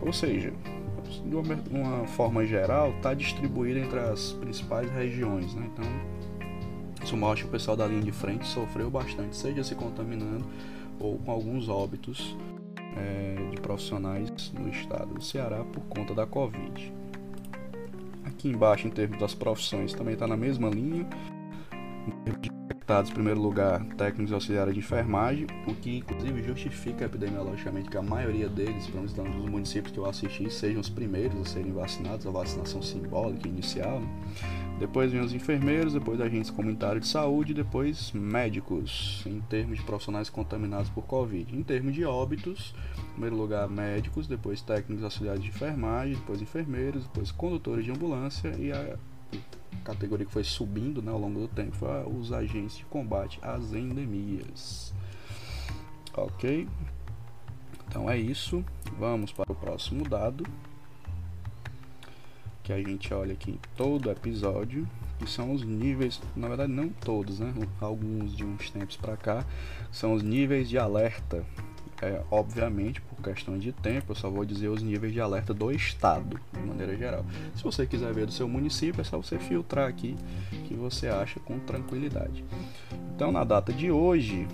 ou 0.00 0.14
seja, 0.14 0.52
de 1.26 1.36
uma, 1.36 1.54
uma 1.70 2.06
forma 2.06 2.46
geral, 2.46 2.90
está 2.92 3.12
distribuída 3.12 3.80
entre 3.80 3.98
as 3.98 4.32
principais 4.32 4.90
regiões. 4.90 5.54
Né? 5.54 5.68
Então, 5.72 6.15
isso 7.02 7.16
mostra 7.16 7.42
que 7.42 7.48
o 7.48 7.52
pessoal 7.52 7.76
da 7.76 7.86
linha 7.86 8.02
de 8.02 8.12
frente 8.12 8.46
sofreu 8.46 8.90
bastante, 8.90 9.36
seja 9.36 9.62
se 9.62 9.74
contaminando 9.74 10.44
ou 10.98 11.18
com 11.18 11.30
alguns 11.30 11.68
óbitos 11.68 12.36
é, 12.96 13.50
de 13.50 13.60
profissionais 13.60 14.52
no 14.58 14.68
estado 14.68 15.14
do 15.14 15.22
Ceará 15.22 15.62
por 15.64 15.82
conta 15.84 16.14
da 16.14 16.26
Covid. 16.26 16.92
Aqui 18.24 18.48
embaixo, 18.48 18.86
em 18.86 18.90
termos 18.90 19.18
das 19.18 19.34
profissões, 19.34 19.92
também 19.92 20.14
está 20.14 20.26
na 20.26 20.36
mesma 20.36 20.68
linha. 20.68 21.06
Em 22.06 22.10
termos 22.24 22.42
de 22.42 22.50
infectados, 22.86 23.10
em 23.10 23.14
primeiro 23.14 23.40
lugar, 23.40 23.84
técnicos 23.96 24.32
auxiliares 24.32 24.72
de 24.72 24.80
enfermagem, 24.80 25.46
o 25.66 25.74
que 25.74 25.98
inclusive 25.98 26.42
justifica 26.42 27.04
epidemiologicamente 27.04 27.90
que 27.90 27.96
a 27.96 28.02
maioria 28.02 28.48
deles, 28.48 28.86
pelo 28.86 28.98
menos 28.98 29.12
dos 29.12 29.50
municípios 29.50 29.92
que 29.92 29.98
eu 29.98 30.06
assisti, 30.06 30.50
sejam 30.50 30.80
os 30.80 30.88
primeiros 30.88 31.40
a 31.40 31.44
serem 31.44 31.72
vacinados, 31.72 32.26
a 32.26 32.30
vacinação 32.30 32.80
simbólica 32.80 33.48
inicial. 33.48 34.00
Depois 34.78 35.10
vem 35.10 35.22
os 35.22 35.32
enfermeiros, 35.32 35.94
depois 35.94 36.20
agentes 36.20 36.50
comunitários 36.50 37.06
de 37.06 37.10
saúde, 37.10 37.54
depois 37.54 38.12
médicos, 38.12 39.22
em 39.24 39.40
termos 39.40 39.78
de 39.78 39.84
profissionais 39.84 40.28
contaminados 40.28 40.90
por 40.90 41.04
Covid. 41.04 41.56
Em 41.56 41.62
termos 41.62 41.94
de 41.94 42.04
óbitos, 42.04 42.74
em 42.98 43.12
primeiro 43.12 43.36
lugar 43.36 43.66
médicos, 43.70 44.26
depois 44.26 44.60
técnicos 44.60 45.02
auxiliares 45.02 45.42
de 45.42 45.48
enfermagem, 45.48 46.14
depois 46.14 46.42
enfermeiros, 46.42 47.04
depois 47.04 47.32
condutores 47.32 47.86
de 47.86 47.90
ambulância 47.90 48.54
e 48.58 48.70
a 48.70 48.98
categoria 49.82 50.26
que 50.26 50.32
foi 50.32 50.44
subindo 50.44 51.00
né, 51.00 51.10
ao 51.10 51.18
longo 51.18 51.40
do 51.40 51.48
tempo 51.48 51.74
foi 51.74 51.88
os 52.04 52.30
agentes 52.30 52.76
de 52.76 52.84
combate 52.84 53.38
às 53.40 53.72
endemias. 53.72 54.92
Ok? 56.12 56.68
Então 57.88 58.10
é 58.10 58.18
isso. 58.18 58.62
Vamos 58.98 59.32
para 59.32 59.50
o 59.50 59.54
próximo 59.54 60.06
dado 60.06 60.44
que 62.66 62.72
a 62.72 62.82
gente 62.82 63.14
olha 63.14 63.32
aqui 63.32 63.52
em 63.52 63.60
todo 63.76 64.10
episódio, 64.10 64.88
que 65.20 65.30
são 65.30 65.52
os 65.52 65.62
níveis, 65.62 66.20
na 66.34 66.48
verdade 66.48 66.72
não 66.72 66.88
todos, 66.88 67.38
né? 67.38 67.54
Alguns 67.80 68.36
de 68.36 68.44
uns 68.44 68.70
tempos 68.70 68.96
para 68.96 69.16
cá, 69.16 69.44
são 69.92 70.12
os 70.14 70.20
níveis 70.20 70.68
de 70.68 70.76
alerta. 70.76 71.44
É, 72.02 72.20
obviamente, 72.28 73.00
por 73.00 73.22
questão 73.22 73.56
de 73.56 73.70
tempo, 73.70 74.10
eu 74.10 74.16
só 74.16 74.28
vou 74.28 74.44
dizer 74.44 74.66
os 74.66 74.82
níveis 74.82 75.12
de 75.12 75.20
alerta 75.20 75.54
do 75.54 75.70
estado, 75.70 76.40
de 76.52 76.58
maneira 76.58 76.96
geral. 76.96 77.24
Se 77.54 77.62
você 77.62 77.86
quiser 77.86 78.12
ver 78.12 78.26
do 78.26 78.32
seu 78.32 78.48
município, 78.48 79.00
é 79.00 79.04
só 79.04 79.16
você 79.16 79.38
filtrar 79.38 79.88
aqui 79.88 80.16
que 80.66 80.74
você 80.74 81.06
acha 81.06 81.38
com 81.38 81.60
tranquilidade. 81.60 82.44
Então, 83.14 83.30
na 83.30 83.44
data 83.44 83.72
de 83.72 83.92
hoje, 83.92 84.46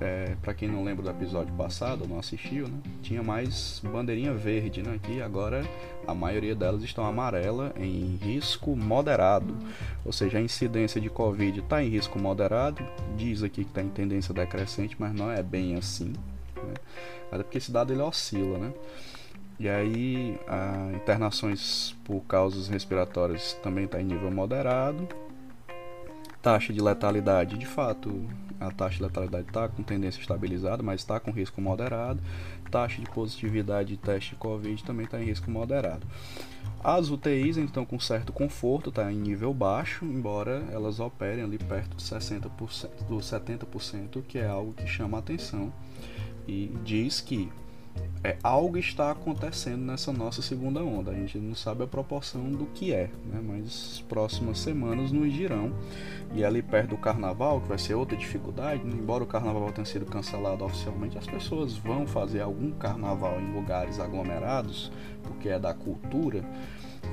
é, 0.00 0.36
para 0.42 0.54
quem 0.54 0.68
não 0.68 0.84
lembra 0.84 1.02
do 1.02 1.10
episódio 1.10 1.52
passado, 1.54 2.06
não 2.06 2.18
assistiu, 2.18 2.68
né? 2.68 2.78
Tinha 3.02 3.22
mais 3.22 3.80
bandeirinha 3.84 4.32
verde, 4.32 4.82
né? 4.82 4.94
Aqui 4.94 5.20
agora 5.20 5.64
a 6.06 6.14
maioria 6.14 6.54
delas 6.54 6.82
estão 6.82 7.04
amarela 7.04 7.72
em 7.76 8.16
risco 8.16 8.76
moderado, 8.76 9.56
ou 10.04 10.12
seja, 10.12 10.38
a 10.38 10.40
incidência 10.40 11.00
de 11.00 11.08
Covid 11.08 11.60
está 11.60 11.82
em 11.82 11.88
risco 11.88 12.18
moderado. 12.18 12.82
Diz 13.16 13.42
aqui 13.42 13.64
que 13.64 13.70
está 13.70 13.82
em 13.82 13.88
tendência 13.88 14.34
decrescente, 14.34 14.96
mas 14.98 15.14
não 15.14 15.30
é 15.30 15.42
bem 15.42 15.76
assim, 15.76 16.12
né? 16.56 16.74
Até 17.30 17.42
porque 17.42 17.58
esse 17.58 17.72
dado 17.72 17.92
ele 17.92 18.02
oscila, 18.02 18.58
né? 18.58 18.72
E 19.58 19.68
aí, 19.68 20.36
internações 20.96 21.94
por 22.04 22.20
causas 22.22 22.68
respiratórias 22.68 23.54
também 23.62 23.84
está 23.84 24.00
em 24.00 24.04
nível 24.04 24.30
moderado. 24.30 25.06
Taxa 26.44 26.74
de 26.74 26.80
letalidade, 26.82 27.56
de 27.56 27.64
fato, 27.64 28.22
a 28.60 28.70
taxa 28.70 28.98
de 28.98 29.04
letalidade 29.04 29.46
está 29.48 29.66
com 29.66 29.82
tendência 29.82 30.20
estabilizada, 30.20 30.82
mas 30.82 31.00
está 31.00 31.18
com 31.18 31.30
risco 31.30 31.58
moderado. 31.58 32.20
Taxa 32.70 33.00
de 33.00 33.08
positividade 33.08 33.88
de 33.88 33.96
teste 33.96 34.32
de 34.32 34.36
Covid 34.36 34.84
também 34.84 35.06
está 35.06 35.18
em 35.18 35.24
risco 35.24 35.50
moderado. 35.50 36.06
As 36.82 37.08
UTIs 37.08 37.56
estão 37.56 37.86
com 37.86 37.98
certo 37.98 38.30
conforto, 38.30 38.90
está 38.90 39.10
em 39.10 39.16
nível 39.16 39.54
baixo, 39.54 40.04
embora 40.04 40.62
elas 40.70 41.00
operem 41.00 41.42
ali 41.42 41.56
perto 41.56 41.96
de 41.96 42.02
60%, 42.04 42.50
do 43.08 43.16
70%, 43.16 44.22
que 44.28 44.36
é 44.36 44.46
algo 44.46 44.74
que 44.74 44.86
chama 44.86 45.16
a 45.16 45.20
atenção 45.20 45.72
e 46.46 46.70
diz 46.84 47.22
que 47.22 47.50
é, 48.24 48.38
algo 48.42 48.78
está 48.78 49.10
acontecendo 49.10 49.82
nessa 49.82 50.10
nossa 50.10 50.40
segunda 50.40 50.82
onda. 50.82 51.10
A 51.10 51.14
gente 51.14 51.36
não 51.38 51.54
sabe 51.54 51.84
a 51.84 51.86
proporção 51.86 52.50
do 52.50 52.64
que 52.66 52.92
é, 52.92 53.10
né? 53.26 53.38
mas 53.42 53.66
as 53.66 54.00
próximas 54.00 54.58
semanas 54.58 55.12
nos 55.12 55.30
dirão. 55.30 55.70
E 56.34 56.42
ali 56.42 56.62
perto 56.62 56.90
do 56.90 56.96
carnaval, 56.96 57.60
que 57.60 57.68
vai 57.68 57.78
ser 57.78 57.94
outra 57.94 58.16
dificuldade, 58.16 58.82
embora 58.82 59.22
o 59.22 59.26
carnaval 59.26 59.70
tenha 59.72 59.84
sido 59.84 60.06
cancelado 60.06 60.64
oficialmente, 60.64 61.18
as 61.18 61.26
pessoas 61.26 61.76
vão 61.76 62.06
fazer 62.06 62.40
algum 62.40 62.70
carnaval 62.72 63.38
em 63.38 63.52
lugares 63.52 64.00
aglomerados, 64.00 64.90
porque 65.22 65.50
é 65.50 65.58
da 65.58 65.74
cultura 65.74 66.42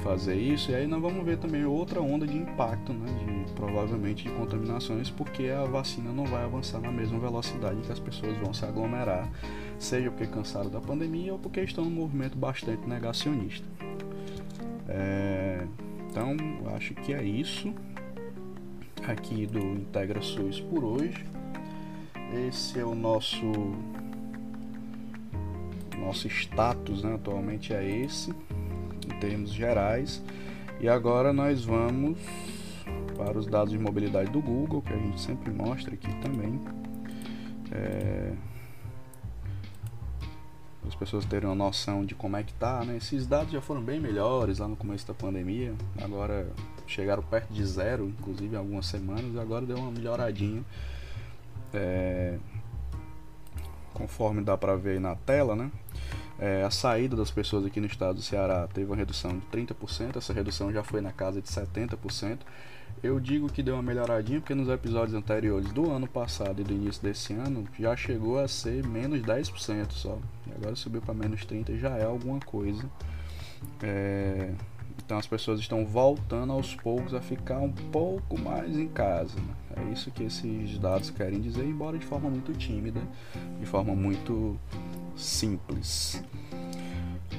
fazer 0.02 0.36
isso, 0.36 0.72
e 0.72 0.76
aí 0.76 0.88
nós 0.88 1.02
vamos 1.02 1.24
ver 1.26 1.38
também 1.38 1.66
outra 1.66 2.02
onda 2.02 2.26
de 2.26 2.38
impacto, 2.38 2.94
né, 2.94 3.06
de, 3.20 3.54
provavelmente 3.54 4.24
de 4.24 4.30
contaminações, 4.32 5.10
porque 5.10 5.50
a 5.50 5.66
vacina 5.66 6.12
não 6.12 6.26
vai 6.26 6.44
avançar 6.44 6.80
na 6.80 6.92
mesma 6.92 7.20
velocidade 7.20 7.82
que 7.82 7.92
as 7.92 8.00
pessoas 8.00 8.36
vão 8.38 8.54
se 8.54 8.66
aglomerar, 8.66 9.30
seja 9.84 10.10
porque 10.10 10.28
cansaram 10.28 10.70
da 10.70 10.80
pandemia 10.80 11.34
ou 11.34 11.40
porque 11.40 11.62
estão 11.62 11.86
num 11.86 11.92
movimento 11.92 12.38
bastante 12.38 12.88
negacionista. 12.88 13.68
É, 14.88 15.66
então, 16.10 16.36
acho 16.76 16.94
que 16.94 17.14
é 17.14 17.24
isso 17.24 17.74
aqui 19.08 19.46
do 19.46 19.60
Integra 19.60 20.22
SUS 20.22 20.60
por 20.60 20.84
hoje. 20.84 21.26
Esse 22.48 22.80
é 22.80 22.86
o 22.86 22.96
nosso 22.96 23.46
nosso 25.98 26.28
status, 26.28 27.04
né? 27.04 27.14
atualmente 27.14 27.74
é 27.74 27.88
esse 27.88 28.34
termos 29.22 29.54
gerais. 29.54 30.22
E 30.82 30.90
agora 30.90 31.32
nós 31.32 31.64
vamos 31.64 32.18
para 33.16 33.38
os 33.38 33.46
dados 33.46 33.72
de 33.72 33.78
mobilidade 33.78 34.32
do 34.32 34.42
Google, 34.42 34.82
que 34.82 34.92
a 34.92 34.98
gente 34.98 35.22
sempre 35.22 35.52
mostra 35.52 35.94
aqui 35.94 36.14
também. 36.16 36.60
É, 37.72 38.34
as 40.88 40.96
pessoas 40.96 41.26
terem 41.26 41.48
uma 41.48 41.56
noção 41.56 42.06
de 42.06 42.16
como 42.16 42.38
é 42.38 42.44
que 42.44 42.54
tá, 42.54 42.84
né? 42.84 42.98
Esses 42.98 43.28
dados 43.28 43.52
já 43.52 43.62
foram 43.62 43.82
bem 43.82 44.00
melhores 44.00 44.60
lá 44.60 44.68
no 44.68 44.76
começo 44.76 45.08
da 45.08 45.14
pandemia, 45.14 45.74
agora 46.02 46.52
chegaram 46.88 47.22
perto 47.24 47.54
de 47.54 47.66
zero, 47.66 48.08
inclusive 48.20 48.56
algumas 48.56 48.86
semanas, 48.86 49.38
agora 49.38 49.66
deu 49.66 49.78
uma 49.78 49.92
melhoradinha. 49.92 50.64
É, 51.74 52.38
conforme 53.94 54.42
dá 54.42 54.58
para 54.58 54.76
ver 54.76 55.00
na 55.00 55.16
tela, 55.16 55.56
né? 55.56 55.72
É, 56.40 56.64
a 56.64 56.72
saída 56.72 57.16
das 57.16 57.30
pessoas 57.30 57.66
aqui 57.66 57.80
no 57.80 57.86
estado 57.86 58.16
do 58.16 58.22
Ceará 58.22 58.68
teve 58.74 58.88
uma 58.88 58.96
redução 58.96 59.38
de 59.38 59.46
30%, 59.46 60.18
essa 60.18 60.34
redução 60.34 60.72
já 60.74 60.84
foi 60.84 61.00
na 61.00 61.12
casa 61.12 61.42
de 61.42 61.48
70%. 61.48 62.40
Eu 63.04 63.20
digo 63.20 63.52
que 63.52 63.64
deu 63.64 63.74
uma 63.74 63.82
melhoradinha 63.82 64.40
porque 64.40 64.54
nos 64.54 64.70
episódios 64.70 65.16
anteriores 65.16 65.72
do 65.72 65.90
ano 65.90 66.08
passado 66.08 66.62
e 66.62 66.64
do 66.64 66.72
início 66.72 67.02
desse 67.02 67.34
ano 67.34 67.68
já 67.80 67.96
chegou 67.96 68.40
a 68.40 68.48
ser 68.48 68.86
menos 68.86 69.22
10% 69.22 69.92
só. 69.92 70.20
E 70.46 70.52
agora 70.54 70.76
subiu 70.76 71.02
para 71.02 71.16
menos 71.16 71.44
30% 71.44 71.80
já 71.80 71.98
é 71.98 72.04
alguma 72.04 72.40
coisa. 72.40 72.88
É... 73.82 74.54
Então 75.04 75.18
as 75.18 75.26
pessoas 75.26 75.60
estão 75.60 75.84
voltando 75.84 76.54
aos 76.54 76.76
poucos 76.76 77.16
a 77.16 77.22
ficar 77.22 77.58
um 77.58 77.72
pouco 77.72 78.40
mais 78.40 78.78
em 78.78 78.88
casa. 78.88 79.36
Né? 79.36 79.84
É 79.84 79.92
isso 79.92 80.12
que 80.12 80.24
esses 80.24 80.78
dados 80.78 81.10
querem 81.10 81.42
dizer, 81.42 81.66
embora 81.66 81.98
de 81.98 82.06
forma 82.06 82.30
muito 82.30 82.54
tímida, 82.54 83.02
de 83.60 83.66
forma 83.66 83.96
muito 83.96 84.56
simples. 85.16 86.24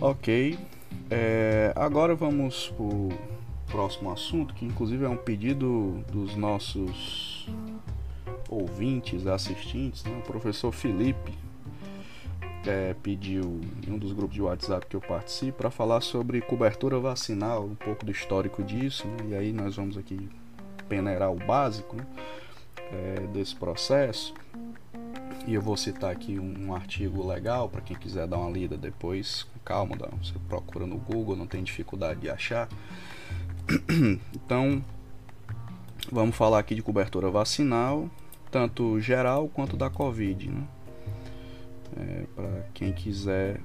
Ok, 0.01 0.59
é, 1.09 1.73
agora 1.77 2.17
vamos 2.17 2.75
para 2.77 3.17
próximo 3.73 4.13
assunto, 4.13 4.53
que 4.55 4.67
inclusive 4.67 5.05
é 5.05 5.09
um 5.09 5.17
pedido 5.17 6.05
dos 6.13 6.37
nossos 6.37 7.49
ouvintes, 8.49 9.27
assistentes, 9.27 10.05
né? 10.05 10.15
o 10.19 10.23
professor 10.23 10.71
Felipe 10.71 11.33
é, 12.67 12.95
pediu 13.03 13.61
em 13.87 13.93
um 13.93 13.99
dos 13.99 14.13
grupos 14.13 14.35
de 14.35 14.43
WhatsApp 14.43 14.87
que 14.87 14.95
eu 14.95 15.01
participo 15.01 15.59
para 15.59 15.71
falar 15.71 16.03
sobre 16.03 16.43
cobertura 16.43 17.01
vacinal, 17.01 17.65
um 17.65 17.75
pouco 17.75 18.05
do 18.05 18.13
histórico 18.13 18.63
disso, 18.63 19.09
né? 19.09 19.31
e 19.31 19.35
aí 19.35 19.53
nós 19.53 19.77
vamos 19.77 19.97
aqui 19.97 20.29
peneirar 20.87 21.33
o 21.33 21.37
básico 21.37 21.97
né? 21.97 22.07
é, 22.93 23.21
desse 23.33 23.57
processo. 23.57 24.35
E 25.47 25.55
eu 25.55 25.63
vou 25.63 25.77
citar 25.77 26.13
aqui 26.13 26.39
um, 26.39 26.67
um 26.69 26.75
artigo 26.75 27.27
legal 27.27 27.69
para 27.69 27.81
quem 27.81 27.97
quiser 27.97 28.29
dar 28.29 28.37
uma 28.37 28.51
lida 28.51 28.77
depois, 28.77 29.43
com 29.43 29.59
calma, 29.65 29.97
dá, 29.97 30.07
você 30.23 30.35
procura 30.47 30.87
no 30.87 30.99
Google, 30.99 31.35
não 31.35 31.47
tem 31.47 31.65
dificuldade 31.65 32.21
de 32.21 32.31
achar. 32.31 32.69
Então, 34.35 34.85
vamos 36.11 36.37
falar 36.37 36.59
aqui 36.59 36.75
de 36.75 36.83
cobertura 36.83 37.31
vacinal, 37.31 38.11
tanto 38.51 39.01
geral 39.01 39.49
quanto 39.49 39.77
da 39.77 39.89
Covid, 39.89 40.51
né? 40.51 40.65
É, 41.97 42.25
para 42.35 42.67
quem 42.73 42.93
quiser 42.93 43.61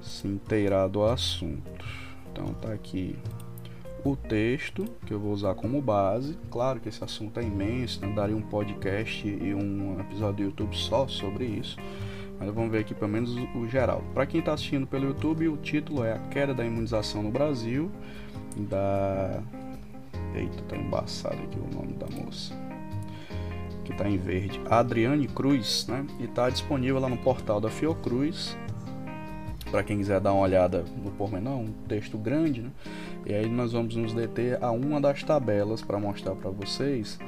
se 0.00 0.26
inteirar 0.26 0.88
do 0.88 1.04
assunto. 1.04 1.84
Então 2.32 2.46
tá 2.54 2.72
aqui 2.72 3.16
o 4.04 4.14
texto 4.14 4.84
que 5.04 5.12
eu 5.12 5.18
vou 5.18 5.32
usar 5.32 5.54
como 5.54 5.80
base. 5.80 6.38
Claro 6.50 6.80
que 6.80 6.88
esse 6.88 7.02
assunto 7.02 7.40
é 7.40 7.42
imenso, 7.42 8.00
né? 8.00 8.12
daria 8.14 8.36
um 8.36 8.42
podcast 8.42 9.26
e 9.26 9.54
um 9.54 9.98
episódio 10.00 10.36
do 10.36 10.42
YouTube 10.50 10.76
só 10.76 11.06
sobre 11.08 11.44
isso. 11.44 11.76
Mas 12.38 12.50
vamos 12.54 12.70
ver 12.70 12.80
aqui 12.80 12.94
pelo 12.94 13.10
menos 13.10 13.34
o 13.54 13.66
geral. 13.66 14.04
Para 14.12 14.26
quem 14.26 14.40
está 14.40 14.52
assistindo 14.52 14.86
pelo 14.86 15.06
YouTube, 15.06 15.48
o 15.48 15.56
título 15.56 16.04
é 16.04 16.12
A 16.12 16.18
Queda 16.18 16.52
da 16.54 16.64
Imunização 16.64 17.22
no 17.22 17.30
Brasil. 17.30 17.90
Da. 18.56 19.42
Eita, 20.34 20.62
tá 20.68 20.76
embaçado 20.76 21.36
aqui 21.42 21.58
o 21.58 21.74
nome 21.74 21.94
da 21.94 22.06
moça. 22.06 22.54
Que 23.84 23.92
está 23.92 24.08
em 24.08 24.16
verde. 24.16 24.60
Adriane 24.68 25.28
Cruz, 25.28 25.86
né? 25.88 26.06
E 26.18 26.24
está 26.24 26.50
disponível 26.50 26.98
lá 26.98 27.08
no 27.08 27.16
portal 27.18 27.60
da 27.60 27.70
Fiocruz. 27.70 28.56
Para 29.70 29.82
quem 29.82 29.98
quiser 29.98 30.20
dar 30.20 30.32
uma 30.32 30.42
olhada 30.42 30.84
no 31.02 31.10
pormenor, 31.10 31.58
um 31.58 31.72
texto 31.88 32.16
grande, 32.16 32.62
né? 32.62 32.70
E 33.24 33.34
aí 33.34 33.48
nós 33.48 33.72
vamos 33.72 33.96
nos 33.96 34.12
deter 34.12 34.62
a 34.62 34.70
uma 34.70 35.00
das 35.00 35.22
tabelas 35.22 35.82
para 35.82 35.98
mostrar 35.98 36.34
para 36.36 36.50
vocês 36.50 37.18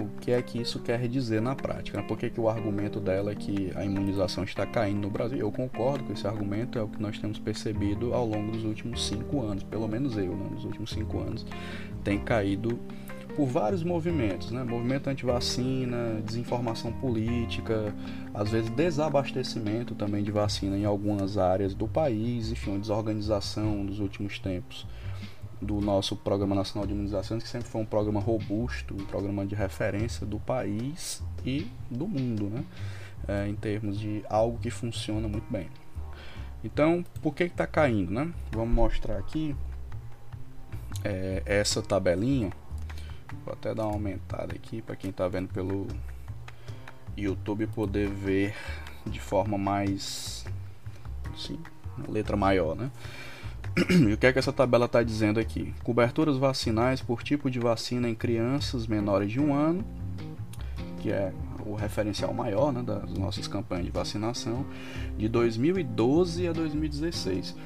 o 0.00 0.08
que 0.20 0.30
é 0.30 0.42
que 0.42 0.60
isso 0.60 0.80
quer 0.80 1.06
dizer 1.08 1.40
na 1.40 1.54
prática. 1.54 1.98
Né? 1.98 2.04
Por 2.06 2.18
que, 2.18 2.30
que 2.30 2.40
o 2.40 2.48
argumento 2.48 3.00
dela 3.00 3.32
é 3.32 3.34
que 3.34 3.72
a 3.74 3.84
imunização 3.84 4.44
está 4.44 4.66
caindo 4.66 5.02
no 5.02 5.10
Brasil? 5.10 5.38
Eu 5.38 5.52
concordo 5.52 6.04
com 6.04 6.12
esse 6.12 6.26
argumento, 6.26 6.78
é 6.78 6.82
o 6.82 6.88
que 6.88 7.00
nós 7.00 7.18
temos 7.18 7.38
percebido 7.38 8.14
ao 8.14 8.26
longo 8.26 8.52
dos 8.52 8.64
últimos 8.64 9.06
cinco 9.06 9.42
anos, 9.42 9.62
pelo 9.62 9.86
menos 9.86 10.16
eu, 10.16 10.34
né? 10.34 10.48
nos 10.50 10.64
últimos 10.64 10.90
cinco 10.90 11.20
anos, 11.20 11.46
tem 12.02 12.18
caído 12.18 12.78
por 13.36 13.46
vários 13.46 13.82
movimentos, 13.82 14.52
né? 14.52 14.62
Movimento 14.62 15.08
anti-vacina, 15.08 16.22
desinformação 16.24 16.92
política, 16.92 17.92
às 18.32 18.50
vezes 18.50 18.70
desabastecimento 18.70 19.94
também 19.94 20.22
de 20.22 20.30
vacina 20.30 20.76
em 20.76 20.84
algumas 20.84 21.36
áreas 21.36 21.74
do 21.74 21.88
país, 21.88 22.52
enfim, 22.52 22.70
uma 22.70 22.78
desorganização 22.78 23.82
nos 23.82 23.98
últimos 23.98 24.38
tempos 24.38 24.86
do 25.64 25.80
nosso 25.80 26.14
Programa 26.14 26.54
Nacional 26.54 26.86
de 26.86 26.92
Imunizações, 26.92 27.42
que 27.42 27.48
sempre 27.48 27.68
foi 27.68 27.80
um 27.80 27.86
programa 27.86 28.20
robusto, 28.20 28.94
um 28.94 29.04
programa 29.06 29.44
de 29.46 29.54
referência 29.54 30.26
do 30.26 30.38
país 30.38 31.22
e 31.44 31.70
do 31.90 32.06
mundo, 32.06 32.50
né? 32.50 32.64
É, 33.26 33.48
em 33.48 33.54
termos 33.54 33.98
de 33.98 34.22
algo 34.28 34.58
que 34.58 34.70
funciona 34.70 35.26
muito 35.26 35.50
bem. 35.50 35.68
Então, 36.62 37.04
por 37.22 37.34
que 37.34 37.44
está 37.44 37.66
caindo, 37.66 38.12
né? 38.12 38.32
Vamos 38.52 38.74
mostrar 38.74 39.16
aqui 39.16 39.56
é, 41.02 41.42
essa 41.46 41.82
tabelinha. 41.82 42.52
Vou 43.44 43.52
até 43.52 43.74
dar 43.74 43.84
uma 43.84 43.94
aumentada 43.94 44.54
aqui 44.54 44.80
para 44.80 44.94
quem 44.94 45.10
está 45.10 45.26
vendo 45.26 45.48
pelo 45.48 45.86
YouTube 47.16 47.66
poder 47.68 48.08
ver 48.08 48.54
de 49.06 49.20
forma 49.20 49.58
mais, 49.58 50.44
sim, 51.36 51.58
letra 52.08 52.36
maior, 52.36 52.74
né? 52.74 52.90
E 54.08 54.12
o 54.12 54.16
que 54.16 54.26
é 54.26 54.32
que 54.32 54.38
essa 54.38 54.52
tabela 54.52 54.86
está 54.86 55.02
dizendo 55.02 55.40
aqui? 55.40 55.74
Coberturas 55.82 56.36
vacinais 56.36 57.02
por 57.02 57.22
tipo 57.22 57.50
de 57.50 57.58
vacina 57.58 58.08
em 58.08 58.14
crianças 58.14 58.86
menores 58.86 59.30
de 59.30 59.40
um 59.40 59.52
ano, 59.52 59.84
que 61.00 61.10
é 61.10 61.32
o 61.66 61.74
referencial 61.74 62.32
maior 62.32 62.72
né, 62.72 62.82
das 62.82 63.12
nossas 63.14 63.48
campanhas 63.48 63.86
de 63.86 63.90
vacinação, 63.90 64.64
de 65.16 65.28
2012 65.28 66.46
a 66.46 66.52
2016. 66.52 67.56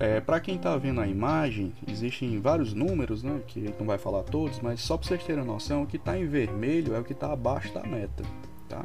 É, 0.00 0.18
para 0.18 0.40
quem 0.40 0.56
está 0.56 0.76
vendo 0.76 1.00
a 1.00 1.06
imagem, 1.06 1.74
existem 1.86 2.40
vários 2.40 2.72
números, 2.72 3.22
né, 3.22 3.40
que 3.46 3.60
a 3.60 3.66
gente 3.66 3.78
não 3.78 3.86
vai 3.86 3.98
falar 3.98 4.22
todos, 4.22 4.58
mas 4.60 4.80
só 4.80 4.96
para 4.96 5.06
vocês 5.06 5.22
terem 5.22 5.44
noção, 5.44 5.82
o 5.82 5.86
que 5.86 5.96
está 5.96 6.18
em 6.18 6.26
vermelho 6.26 6.94
é 6.94 6.98
o 6.98 7.04
que 7.04 7.12
está 7.12 7.32
abaixo 7.32 7.72
da 7.74 7.82
meta. 7.82 8.24
Tá? 8.68 8.82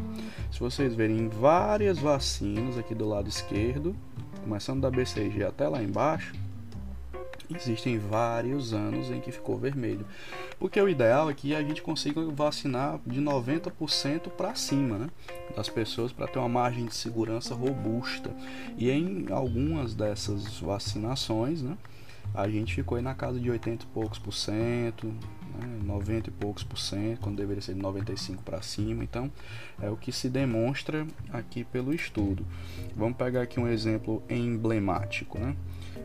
Se 0.51 0.59
vocês 0.59 0.93
verem 0.93 1.29
várias 1.29 1.99
vacinas 1.99 2.77
aqui 2.77 2.93
do 2.93 3.07
lado 3.07 3.29
esquerdo, 3.29 3.95
começando 4.45 4.81
da 4.81 4.91
BCG 4.91 5.43
até 5.43 5.67
lá 5.67 5.81
embaixo, 5.81 6.35
existem 7.49 7.97
vários 7.97 8.73
anos 8.73 9.09
em 9.09 9.19
que 9.19 9.31
ficou 9.31 9.57
vermelho. 9.57 10.05
Porque 10.59 10.79
o 10.79 10.87
ideal 10.87 11.31
é 11.31 11.33
que 11.33 11.55
a 11.55 11.63
gente 11.63 11.81
consiga 11.81 12.23
vacinar 12.27 12.99
de 13.05 13.19
90% 13.19 14.29
para 14.29 14.53
cima 14.53 14.99
né, 14.99 15.09
das 15.55 15.67
pessoas 15.67 16.11
para 16.11 16.27
ter 16.27 16.37
uma 16.37 16.47
margem 16.47 16.85
de 16.85 16.95
segurança 16.95 17.55
robusta. 17.55 18.29
E 18.77 18.91
em 18.91 19.25
algumas 19.31 19.95
dessas 19.95 20.59
vacinações, 20.59 21.63
né, 21.63 21.75
a 22.31 22.47
gente 22.47 22.75
ficou 22.75 22.97
aí 22.97 23.03
na 23.03 23.15
casa 23.15 23.39
de 23.39 23.49
80 23.49 23.83
e 23.83 23.87
poucos 23.87 24.19
por 24.19 24.31
cento, 24.31 25.11
né, 25.55 25.79
90 25.83 26.29
e 26.29 26.33
poucos 26.33 26.63
por 26.63 26.77
cento, 26.77 27.19
quando 27.21 27.37
deveria 27.37 27.61
ser 27.61 27.73
de 27.73 27.81
95 27.81 28.43
para 28.43 28.61
cima. 28.61 29.03
Então, 29.03 29.31
é 29.81 29.89
o 29.89 29.95
que 29.95 30.11
se 30.11 30.29
demonstra 30.29 31.05
aqui 31.31 31.63
pelo 31.63 31.93
estudo. 31.93 32.45
Vamos 32.95 33.17
pegar 33.17 33.41
aqui 33.41 33.59
um 33.59 33.67
exemplo 33.67 34.21
emblemático, 34.29 35.39
né? 35.39 35.55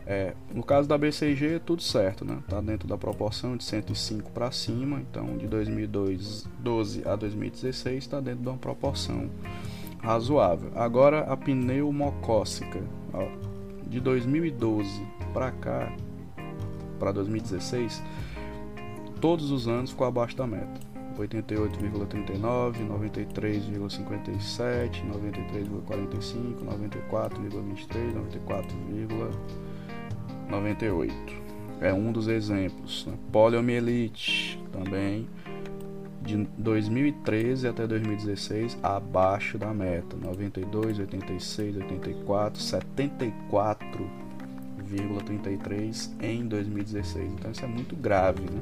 É, 0.06 0.34
no 0.52 0.62
caso 0.62 0.88
da 0.88 0.96
BCG, 0.96 1.60
tudo 1.64 1.82
certo, 1.82 2.24
né? 2.24 2.38
Tá 2.48 2.60
dentro 2.60 2.88
da 2.88 2.96
proporção 2.96 3.56
de 3.56 3.64
105 3.64 4.30
para 4.30 4.50
cima, 4.50 5.00
então 5.00 5.36
de 5.36 5.46
2012 5.46 7.06
a 7.06 7.14
2016 7.16 7.96
está 7.98 8.20
dentro 8.20 8.42
de 8.42 8.48
uma 8.48 8.58
proporção 8.58 9.30
razoável. 9.98 10.72
Agora 10.74 11.20
a 11.20 11.36
pneumocócica, 11.36 12.82
ó, 13.12 13.28
de 13.86 14.00
2012 14.00 14.90
para 15.32 15.50
cá, 15.50 15.92
para 16.98 17.12
2016, 17.12 18.02
todos 19.20 19.50
os 19.50 19.68
anos 19.68 19.90
ficou 19.90 20.06
abaixo 20.06 20.34
da 20.36 20.46
meta. 20.46 20.88
88,39, 21.18 22.86
93,57, 22.88 25.04
93,45, 25.04 26.64
94,23, 27.10 28.14
94,98. 30.48 31.12
É 31.80 31.92
um 31.92 32.12
dos 32.12 32.28
exemplos. 32.28 33.04
Né? 33.06 33.14
Poliomielite 33.30 34.58
também 34.72 35.28
de 36.22 36.48
2013 36.58 37.68
até 37.68 37.86
2016 37.86 38.78
abaixo 38.82 39.56
da 39.58 39.72
meta 39.72 40.16
92, 40.16 40.98
86, 40.98 41.76
84, 41.76 42.60
74 42.60 44.10
0,33 44.90 46.10
em 46.20 46.46
2016. 46.46 47.32
Então 47.32 47.50
isso 47.50 47.64
é 47.64 47.68
muito 47.68 47.94
grave. 47.94 48.42
Né? 48.42 48.60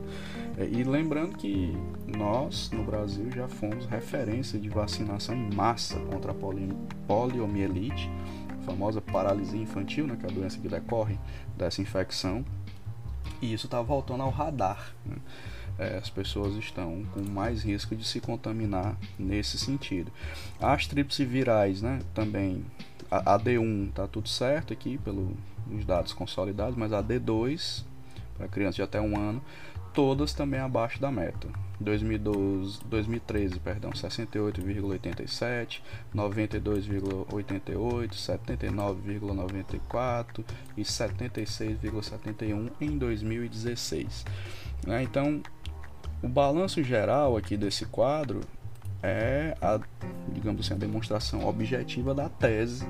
É, 0.59 0.65
e 0.67 0.85
lembrando 0.85 1.37
que 1.37 1.77
nós, 2.07 2.71
no 2.71 2.85
Brasil, 2.85 3.31
já 3.35 3.49
fomos 3.49 3.87
referência 3.87 4.59
de 4.59 4.69
vacinação 4.69 5.35
em 5.35 5.55
massa 5.55 5.99
contra 6.01 6.33
a 6.33 6.35
poliomielite, 7.07 8.11
a 8.61 8.65
famosa 8.65 9.01
paralisia 9.01 9.61
infantil, 9.61 10.07
né, 10.07 10.17
que 10.17 10.27
é 10.27 10.29
a 10.29 10.33
doença 10.33 10.59
que 10.59 10.69
decorre 10.69 11.19
dessa 11.57 11.81
infecção. 11.81 12.45
E 13.41 13.53
isso 13.53 13.67
está 13.67 13.81
voltando 13.81 14.23
ao 14.23 14.31
radar. 14.31 14.93
Né? 15.07 15.17
É, 15.79 15.97
as 15.97 16.11
pessoas 16.11 16.57
estão 16.57 17.05
com 17.15 17.23
mais 17.23 17.63
risco 17.63 17.95
de 17.95 18.05
se 18.05 18.21
contaminar 18.21 18.97
nesse 19.17 19.57
sentido. 19.57 20.11
As 20.61 20.89
tríplices 20.89 21.29
virais, 21.29 21.81
né, 21.81 22.01
também 22.13 22.65
a, 23.11 23.39
D1 23.39 23.93
tá 23.93 24.07
tudo 24.07 24.29
certo 24.29 24.73
aqui 24.73 24.99
pelos 24.99 25.85
dados 25.85 26.13
consolidados, 26.13 26.77
mas 26.77 26.93
a 26.93 27.03
D2 27.03 27.85
para 28.39 28.49
crianças 28.49 28.77
de 28.77 28.83
até 28.83 29.01
um 29.01 29.19
ano, 29.19 29.43
todas 29.93 30.33
também 30.33 30.61
abaixo 30.61 31.01
da 31.01 31.11
meta. 31.11 31.49
2012, 31.81 32.81
2013, 32.85 33.59
perdão, 33.61 33.91
68,87, 33.91 35.81
92,88, 36.15 38.13
79,94 38.13 40.45
e 40.77 40.83
76,71 40.83 42.71
em 42.81 42.97
2016. 42.97 44.25
Né? 44.87 45.03
Então, 45.03 45.43
o 46.23 46.29
balanço 46.29 46.81
geral 46.83 47.37
aqui 47.37 47.57
desse 47.57 47.85
quadro 47.87 48.41
é 49.03 49.57
a, 49.61 49.81
digamos 50.33 50.65
assim, 50.65 50.75
a 50.75 50.77
demonstração 50.77 51.47
objetiva 51.47 52.15
da 52.15 52.29
tese 52.29 52.87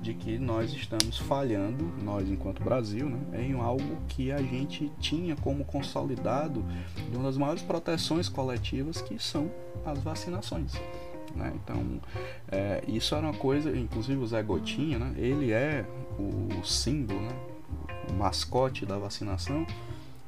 de 0.00 0.14
que 0.14 0.38
nós 0.38 0.72
estamos 0.72 1.18
falhando, 1.18 1.84
nós 2.02 2.28
enquanto 2.28 2.62
Brasil, 2.62 3.08
né, 3.08 3.44
em 3.44 3.52
algo 3.54 3.98
que 4.08 4.32
a 4.32 4.38
gente 4.38 4.90
tinha 4.98 5.36
como 5.36 5.64
consolidado 5.64 6.64
de 7.10 7.16
uma 7.16 7.24
das 7.24 7.36
maiores 7.36 7.62
proteções 7.62 8.28
coletivas 8.28 9.02
que 9.02 9.18
são 9.18 9.50
as 9.84 9.98
vacinações. 9.98 10.72
Né? 11.34 11.52
Então, 11.54 12.00
é, 12.50 12.82
isso 12.88 13.14
era 13.14 13.26
uma 13.26 13.34
coisa, 13.34 13.76
inclusive 13.76 14.18
o 14.18 14.26
Zé 14.26 14.42
Gotinha, 14.42 14.98
né, 14.98 15.14
ele 15.16 15.52
é 15.52 15.84
o 16.18 16.64
símbolo, 16.64 17.20
né, 17.20 17.36
o 18.08 18.14
mascote 18.14 18.86
da 18.86 18.98
vacinação 18.98 19.66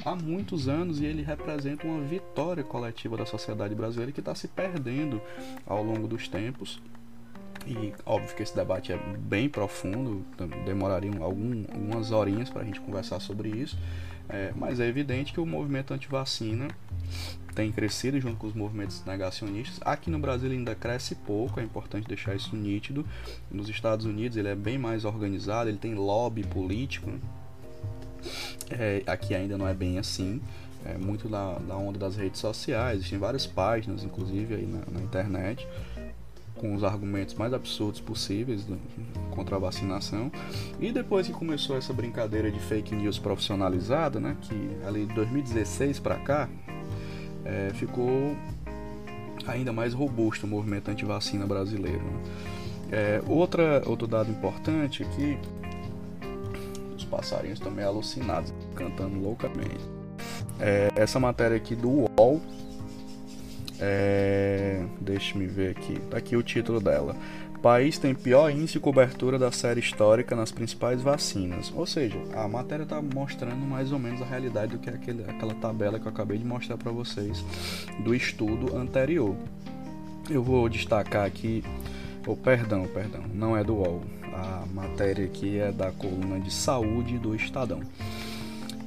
há 0.04 0.14
muitos 0.14 0.68
anos 0.68 1.00
e 1.00 1.04
ele 1.04 1.22
representa 1.22 1.86
uma 1.86 2.00
vitória 2.02 2.62
coletiva 2.62 3.16
da 3.16 3.26
sociedade 3.26 3.74
brasileira 3.74 4.12
que 4.12 4.20
está 4.20 4.34
se 4.34 4.48
perdendo 4.48 5.20
ao 5.66 5.82
longo 5.82 6.06
dos 6.06 6.28
tempos. 6.28 6.80
E 7.66 7.92
óbvio 8.04 8.34
que 8.34 8.42
esse 8.42 8.54
debate 8.54 8.92
é 8.92 8.98
bem 9.18 9.48
profundo, 9.48 10.24
demoraria 10.64 11.12
algum, 11.20 11.64
algumas 11.72 12.10
horinhas 12.10 12.50
para 12.50 12.62
a 12.62 12.64
gente 12.64 12.80
conversar 12.80 13.20
sobre 13.20 13.50
isso, 13.50 13.78
é, 14.28 14.52
mas 14.56 14.80
é 14.80 14.86
evidente 14.88 15.32
que 15.32 15.40
o 15.40 15.46
movimento 15.46 15.94
anti-vacina 15.94 16.68
tem 17.54 17.70
crescido 17.70 18.20
junto 18.20 18.36
com 18.36 18.46
os 18.46 18.54
movimentos 18.54 19.04
negacionistas. 19.04 19.78
Aqui 19.82 20.10
no 20.10 20.18
Brasil 20.18 20.50
ainda 20.50 20.74
cresce 20.74 21.14
pouco, 21.14 21.60
é 21.60 21.62
importante 21.62 22.08
deixar 22.08 22.34
isso 22.34 22.56
nítido. 22.56 23.06
Nos 23.50 23.68
Estados 23.68 24.06
Unidos 24.06 24.36
ele 24.36 24.48
é 24.48 24.56
bem 24.56 24.78
mais 24.78 25.04
organizado, 25.04 25.68
ele 25.68 25.78
tem 25.78 25.94
lobby 25.94 26.42
político, 26.44 27.12
é, 28.70 29.02
aqui 29.06 29.34
ainda 29.34 29.56
não 29.56 29.66
é 29.66 29.74
bem 29.74 29.98
assim. 29.98 30.40
É 30.84 30.98
muito 30.98 31.28
da 31.28 31.76
onda 31.76 31.98
das 31.98 32.16
redes 32.16 32.40
sociais, 32.40 32.98
existem 32.98 33.18
várias 33.18 33.46
páginas, 33.46 34.02
inclusive, 34.02 34.54
aí 34.54 34.66
na, 34.66 34.80
na 34.90 35.00
internet, 35.00 35.66
com 36.56 36.74
os 36.74 36.82
argumentos 36.82 37.34
mais 37.34 37.54
absurdos 37.54 38.00
possíveis 38.00 38.64
do, 38.64 38.76
contra 39.30 39.56
a 39.56 39.58
vacinação. 39.58 40.30
E 40.80 40.90
depois 40.90 41.26
que 41.26 41.32
começou 41.32 41.76
essa 41.76 41.92
brincadeira 41.92 42.50
de 42.50 42.58
fake 42.58 42.94
news 42.96 43.18
profissionalizada, 43.18 44.18
né, 44.18 44.36
que 44.40 44.70
ali 44.86 45.06
de 45.06 45.14
2016 45.14 46.00
para 46.00 46.16
cá, 46.16 46.48
é, 47.44 47.70
ficou 47.74 48.36
ainda 49.46 49.72
mais 49.72 49.94
robusto 49.94 50.46
o 50.46 50.48
movimento 50.48 50.88
anti-vacina 50.88 51.46
brasileiro. 51.46 52.02
Né? 52.02 52.22
É, 52.92 53.22
outra, 53.26 53.82
outro 53.86 54.06
dado 54.06 54.30
importante 54.30 55.02
aqui 55.02 55.38
passarinhos 57.12 57.60
também 57.60 57.84
alucinados, 57.84 58.52
cantando 58.74 59.20
loucamente. 59.20 59.84
É, 60.58 60.90
essa 60.96 61.20
matéria 61.20 61.56
aqui 61.56 61.76
do 61.76 61.90
UOL, 61.90 62.40
é, 63.78 64.82
deixa-me 64.98 65.46
ver 65.46 65.72
aqui, 65.76 66.00
tá 66.10 66.16
aqui 66.16 66.34
o 66.34 66.42
título 66.42 66.80
dela. 66.80 67.14
País 67.60 67.96
tem 67.96 68.12
pior 68.12 68.50
índice 68.50 68.72
de 68.72 68.80
cobertura 68.80 69.38
da 69.38 69.52
série 69.52 69.78
histórica 69.78 70.34
nas 70.34 70.50
principais 70.50 71.00
vacinas. 71.00 71.72
Ou 71.76 71.86
seja, 71.86 72.18
a 72.34 72.48
matéria 72.48 72.82
está 72.82 73.00
mostrando 73.00 73.64
mais 73.64 73.92
ou 73.92 74.00
menos 74.00 74.20
a 74.20 74.24
realidade 74.24 74.72
do 74.72 74.78
que 74.78 74.90
aquele, 74.90 75.22
aquela 75.22 75.54
tabela 75.54 76.00
que 76.00 76.06
eu 76.06 76.10
acabei 76.10 76.38
de 76.38 76.44
mostrar 76.44 76.76
para 76.76 76.90
vocês 76.90 77.44
do 78.02 78.12
estudo 78.12 78.76
anterior. 78.76 79.36
Eu 80.28 80.42
vou 80.42 80.68
destacar 80.68 81.24
aqui, 81.24 81.62
oh, 82.26 82.34
perdão, 82.34 82.84
perdão, 82.88 83.22
não 83.32 83.56
é 83.56 83.62
do 83.62 83.74
UOL, 83.74 84.02
a 84.32 84.64
matéria 84.72 85.24
aqui 85.24 85.58
é 85.58 85.70
da 85.70 85.92
coluna 85.92 86.40
de 86.40 86.50
saúde 86.50 87.18
do 87.18 87.34
Estadão. 87.34 87.82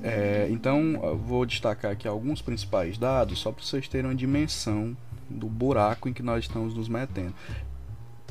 É, 0.03 0.47
então, 0.51 1.17
vou 1.25 1.45
destacar 1.45 1.91
aqui 1.91 2.07
alguns 2.07 2.41
principais 2.41 2.97
dados, 2.97 3.39
só 3.39 3.51
para 3.51 3.63
vocês 3.63 3.87
terem 3.87 4.09
uma 4.09 4.15
dimensão 4.15 4.95
do 5.29 5.47
buraco 5.47 6.07
em 6.07 6.13
que 6.13 6.21
nós 6.21 6.45
estamos 6.45 6.73
nos 6.75 6.87
metendo. 6.87 7.33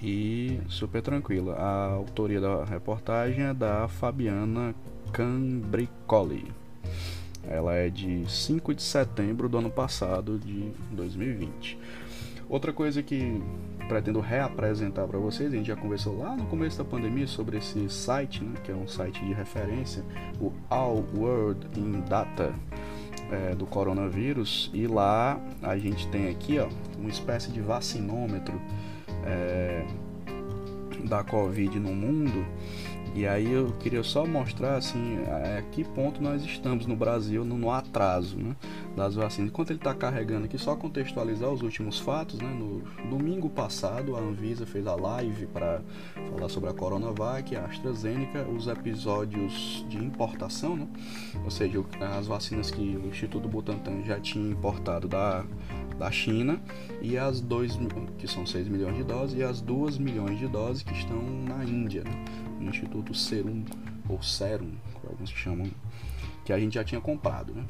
e 0.01 0.59
super 0.67 1.03
tranquila. 1.03 1.53
A 1.57 1.91
autoria 1.91 2.41
da 2.41 2.65
reportagem 2.65 3.43
é 3.43 3.53
da 3.53 3.87
Fabiana 3.87 4.73
Cambricoli. 5.13 6.51
Ela 7.47 7.75
é 7.75 7.87
de 7.87 8.25
5 8.27 8.73
de 8.73 8.81
setembro 8.81 9.47
do 9.47 9.59
ano 9.59 9.69
passado, 9.69 10.39
de 10.39 10.71
2020. 10.89 11.77
Outra 12.49 12.73
coisa 12.73 13.03
que 13.03 13.39
pretendo 13.87 14.19
reapresentar 14.19 15.07
para 15.07 15.19
vocês, 15.19 15.53
a 15.53 15.55
gente 15.55 15.67
já 15.67 15.75
conversou 15.75 16.17
lá 16.17 16.35
no 16.35 16.45
começo 16.47 16.79
da 16.79 16.83
pandemia 16.83 17.27
sobre 17.27 17.57
esse 17.57 17.87
site, 17.89 18.43
né, 18.43 18.55
que 18.63 18.71
é 18.71 18.75
um 18.75 18.87
site 18.87 19.23
de 19.23 19.33
referência, 19.33 20.03
o 20.41 20.51
All 20.67 21.05
World 21.15 21.67
in 21.79 22.01
Data 22.01 22.53
é, 23.31 23.53
do 23.53 23.67
coronavírus, 23.67 24.71
e 24.73 24.87
lá 24.87 25.39
a 25.61 25.77
gente 25.77 26.07
tem 26.07 26.27
aqui 26.27 26.57
ó, 26.59 26.67
uma 26.97 27.09
espécie 27.09 27.51
de 27.51 27.61
vacinômetro 27.61 28.59
é, 29.25 29.85
da 31.07 31.23
Covid 31.23 31.79
no 31.79 31.93
mundo. 31.93 32.45
E 33.15 33.27
aí 33.27 33.51
eu 33.51 33.73
queria 33.79 34.03
só 34.03 34.25
mostrar 34.25 34.75
assim 34.75 35.17
a, 35.27 35.61
que 35.71 35.83
ponto 35.83 36.21
nós 36.21 36.43
estamos 36.43 36.85
no 36.85 36.95
Brasil 36.95 37.43
no, 37.43 37.57
no 37.57 37.71
atraso 37.71 38.37
né, 38.37 38.55
das 38.95 39.15
vacinas. 39.15 39.49
Enquanto 39.51 39.71
ele 39.71 39.79
está 39.79 39.93
carregando 39.93 40.45
aqui, 40.45 40.57
só 40.57 40.75
contextualizar 40.75 41.49
os 41.49 41.61
últimos 41.61 41.99
fatos. 41.99 42.39
Né, 42.39 42.47
no 42.47 42.81
domingo 43.09 43.49
passado, 43.49 44.15
a 44.15 44.19
Anvisa 44.19 44.65
fez 44.65 44.87
a 44.87 44.95
live 44.95 45.47
para 45.47 45.81
falar 46.29 46.49
sobre 46.49 46.69
a 46.69 46.73
Coronavac, 46.73 47.55
a 47.55 47.65
AstraZeneca, 47.65 48.47
os 48.47 48.67
episódios 48.67 49.85
de 49.87 49.97
importação, 49.97 50.75
né, 50.75 50.87
ou 51.43 51.51
seja, 51.51 51.83
as 52.17 52.27
vacinas 52.27 52.71
que 52.71 52.97
o 52.97 53.07
Instituto 53.07 53.47
Butantan 53.47 54.03
já 54.03 54.19
tinha 54.19 54.51
importado 54.51 55.07
da 55.07 55.45
da 55.99 56.09
China 56.09 56.61
e 57.01 57.17
as 57.17 57.41
2 57.41 57.77
que 58.17 58.25
são 58.25 58.45
6 58.45 58.69
milhões 58.69 58.95
de 58.95 59.03
doses 59.03 59.37
e 59.37 59.43
as 59.43 59.59
2 59.59 59.97
milhões 59.97 60.39
de 60.39 60.47
doses 60.47 60.81
que 60.81 60.93
estão 60.93 61.21
na 61.21 61.63
Índia, 61.65 62.05
né? 62.05 62.25
no 62.57 62.69
Instituto 62.69 63.13
Serum 63.13 63.65
ou 64.07 64.23
Serum, 64.23 64.71
como 64.93 65.09
alguns 65.09 65.29
chamam, 65.29 65.69
que 66.45 66.53
a 66.53 66.59
gente 66.59 66.75
já 66.75 66.83
tinha 66.83 67.01
comprado, 67.01 67.53
né? 67.53 67.63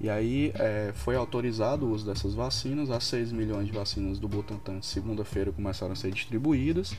E 0.00 0.10
aí 0.10 0.52
é, 0.56 0.92
foi 0.94 1.14
autorizado 1.14 1.86
o 1.86 1.90
uso 1.92 2.04
dessas 2.04 2.34
vacinas, 2.34 2.90
as 2.90 3.04
6 3.04 3.30
milhões 3.30 3.66
de 3.66 3.72
vacinas 3.72 4.18
do 4.18 4.28
Butantan 4.28 4.82
segunda-feira 4.82 5.52
começaram 5.52 5.92
a 5.92 5.96
ser 5.96 6.10
distribuídas. 6.10 6.96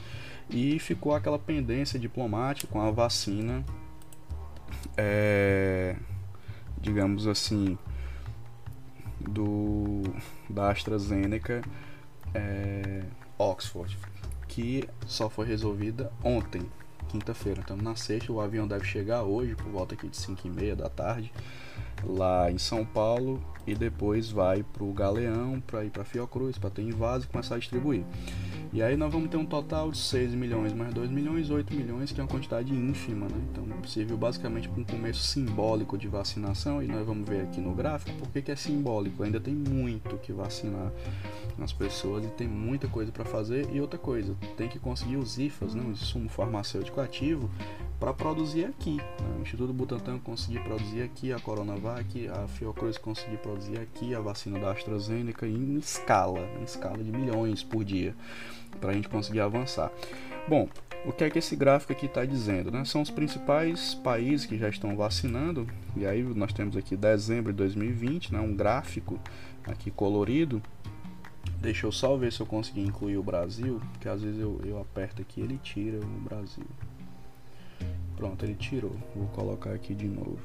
E 0.50 0.80
ficou 0.80 1.14
aquela 1.14 1.38
pendência 1.40 2.00
diplomática 2.00 2.72
com 2.72 2.82
a 2.82 2.92
vacina, 2.92 3.64
é, 4.96 5.96
digamos 6.80 7.28
assim, 7.28 7.78
do 9.20 10.02
da 10.50 10.70
AstraZeneca 10.70 11.62
é, 12.34 13.04
Oxford, 13.38 13.98
que 14.48 14.88
só 15.06 15.30
foi 15.30 15.46
resolvida 15.46 16.12
ontem, 16.24 16.62
quinta-feira. 17.10 17.62
Então 17.64 17.78
na 17.78 17.96
sexta 17.96 18.32
o 18.32 18.40
avião 18.40 18.68
deve 18.68 18.86
chegar 18.86 19.24
hoje, 19.24 19.56
por 19.56 19.72
volta 19.72 19.94
aqui 19.94 20.08
de 20.08 20.18
5 20.18 20.48
e 20.48 20.50
meia 20.50 20.76
da 20.76 20.90
tarde, 20.90 21.32
lá 22.06 22.52
em 22.52 22.58
São 22.58 22.86
Paulo, 22.86 23.42
e 23.66 23.74
depois 23.74 24.30
vai 24.30 24.64
para 24.64 24.84
o 24.84 24.92
Galeão, 24.92 25.62
para 25.62 25.86
ir 25.86 25.90
para 25.90 26.04
Fiocruz, 26.04 26.58
para 26.58 26.70
ter 26.70 26.82
invase 26.82 27.26
e 27.26 27.28
começar 27.30 27.56
a 27.56 27.60
distribuir. 27.60 28.04
E 28.74 28.82
aí 28.82 28.98
nós 28.98 29.12
vamos 29.14 29.30
ter 29.30 29.38
um 29.38 29.46
total 29.46 29.92
de 29.92 30.00
6 30.00 30.34
milhões 30.34 30.74
mais 30.74 30.92
2 30.94 31.12
milhões, 31.12 31.50
8 31.50 31.74
milhões, 31.76 32.12
que 32.12 32.20
é 32.20 32.24
uma 32.24 32.30
quantidade 32.30 32.74
ínfima, 32.74 33.28
né? 33.28 33.40
Então 33.52 33.64
serviu 33.86 34.18
basicamente 34.18 34.68
para 34.68 34.82
um 34.82 34.84
começo 34.84 35.22
simbólico 35.22 35.96
de 35.96 36.08
vacinação 36.08 36.82
e 36.82 36.88
nós 36.88 37.06
vamos 37.06 37.30
ver 37.30 37.42
aqui 37.42 37.62
no 37.62 37.74
gráfico 37.74 38.18
por 38.18 38.30
que, 38.30 38.42
que 38.42 38.52
é 38.52 38.56
simbólico. 38.56 39.22
Ainda 39.22 39.40
tem 39.40 39.54
muito 39.54 40.18
que 40.18 40.34
vacinar 40.34 40.92
as 41.62 41.72
pessoas 41.72 42.26
e 42.26 42.30
tem 42.30 42.48
muita 42.48 42.88
coisa 42.88 43.12
para 43.12 43.24
fazer. 43.24 43.70
E 43.72 43.80
outra 43.80 44.00
coisa, 44.00 44.36
tem 44.58 44.68
que 44.68 44.80
conseguir 44.80 45.18
os 45.18 45.38
IFAs, 45.38 45.76
né? 45.76 45.84
o 45.86 45.92
insumo 45.92 46.28
farmacêutico 46.28 47.00
ativo, 47.00 47.52
para 48.04 48.14
produzir 48.14 48.66
aqui. 48.66 48.98
Né? 48.98 49.36
O 49.40 49.42
Instituto 49.42 49.72
Butantan 49.72 50.20
conseguir 50.20 50.60
produzir 50.60 51.04
aqui 51.04 51.32
a 51.32 51.40
Coronavac, 51.40 52.28
a 52.28 52.50
Fiocruz 52.50 52.98
conseguir 52.98 53.38
produzir 53.38 53.80
aqui 53.80 54.14
a 54.14 54.20
vacina 54.20 54.60
da 54.60 54.72
AstraZeneca 54.72 55.48
em 55.48 55.78
escala, 55.78 56.42
em 56.60 56.64
escala 56.66 57.02
de 57.02 57.10
milhões 57.10 57.64
por 57.64 57.82
dia 57.86 58.14
para 58.82 58.90
a 58.90 58.94
gente 58.94 59.08
conseguir 59.08 59.40
avançar. 59.40 59.90
Bom, 60.50 60.68
o 61.06 61.14
que 61.14 61.24
é 61.24 61.30
que 61.30 61.40
esse 61.40 61.56
gráfico 61.56 61.94
aqui 61.94 62.08
está 62.08 62.26
dizendo? 62.26 62.70
Né? 62.70 62.84
São 62.84 63.02
os 63.02 63.10
principais 63.10 63.96
países 63.96 64.46
que 64.46 64.58
já 64.58 64.68
estão 64.68 64.98
vacinando, 64.98 65.66
e 65.96 66.06
aí 66.06 66.22
nós 66.24 66.52
temos 66.52 66.76
aqui 66.76 66.98
dezembro 66.98 67.54
de 67.54 67.58
2020, 67.58 68.34
né? 68.34 68.42
um 68.42 68.54
gráfico 68.54 69.18
aqui 69.64 69.90
colorido. 69.90 70.62
Deixa 71.62 71.88
eu 71.88 71.92
só 71.94 72.18
ver 72.18 72.34
se 72.34 72.42
eu 72.42 72.46
conseguir 72.46 72.82
incluir 72.82 73.16
o 73.16 73.24
Brasil, 73.24 73.80
que 74.02 74.10
às 74.10 74.22
vezes 74.22 74.42
eu, 74.42 74.60
eu 74.66 74.78
aperto 74.82 75.22
aqui 75.22 75.40
ele 75.40 75.58
tira 75.64 76.00
o 76.00 76.20
Brasil. 76.20 76.66
Pronto, 78.16 78.44
ele 78.46 78.56
tirou. 78.56 78.96
Vou 79.16 79.28
colocar 79.28 79.72
aqui 79.72 79.94
de 79.94 80.08
novo. 80.08 80.40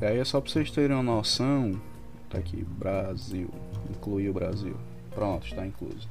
E 0.00 0.04
aí 0.04 0.18
é 0.18 0.24
só 0.24 0.40
para 0.40 0.50
vocês 0.50 0.70
terem 0.70 0.96
uma 0.96 1.02
noção. 1.02 1.80
Tá 2.28 2.38
aqui, 2.38 2.64
Brasil. 2.64 3.50
Incluir 3.90 4.30
o 4.30 4.32
Brasil. 4.32 4.76
Pronto, 5.14 5.46
está 5.46 5.66
incluso. 5.66 6.08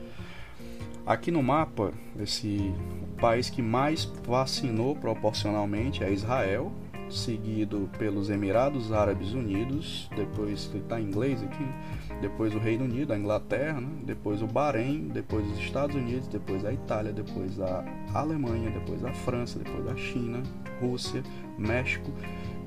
Aqui 1.05 1.31
no 1.31 1.41
mapa, 1.41 1.91
esse 2.19 2.71
o 3.01 3.19
país 3.19 3.49
que 3.49 3.61
mais 3.61 4.05
vacinou 4.27 4.95
proporcionalmente 4.95 6.03
é 6.03 6.11
Israel, 6.11 6.71
seguido 7.09 7.89
pelos 7.97 8.29
Emirados 8.29 8.91
Árabes 8.91 9.33
Unidos, 9.33 10.09
depois 10.15 10.69
está 10.73 10.99
em 10.99 11.05
inglês 11.05 11.41
aqui, 11.41 11.65
depois 12.21 12.53
o 12.53 12.59
Reino 12.59 12.85
Unido, 12.85 13.13
a 13.13 13.17
Inglaterra, 13.17 13.81
né? 13.81 13.89
depois 14.03 14.41
o 14.41 14.47
Bahrein, 14.47 15.07
depois 15.07 15.45
os 15.51 15.59
Estados 15.59 15.95
Unidos, 15.95 16.27
depois 16.27 16.65
a 16.65 16.73
Itália, 16.73 17.11
depois 17.11 17.59
a 17.59 17.83
Alemanha, 18.13 18.69
depois 18.71 19.03
a 19.03 19.13
França, 19.13 19.59
depois 19.59 19.87
a 19.87 19.95
China, 19.95 20.43
Rússia, 20.81 21.23
México 21.57 22.11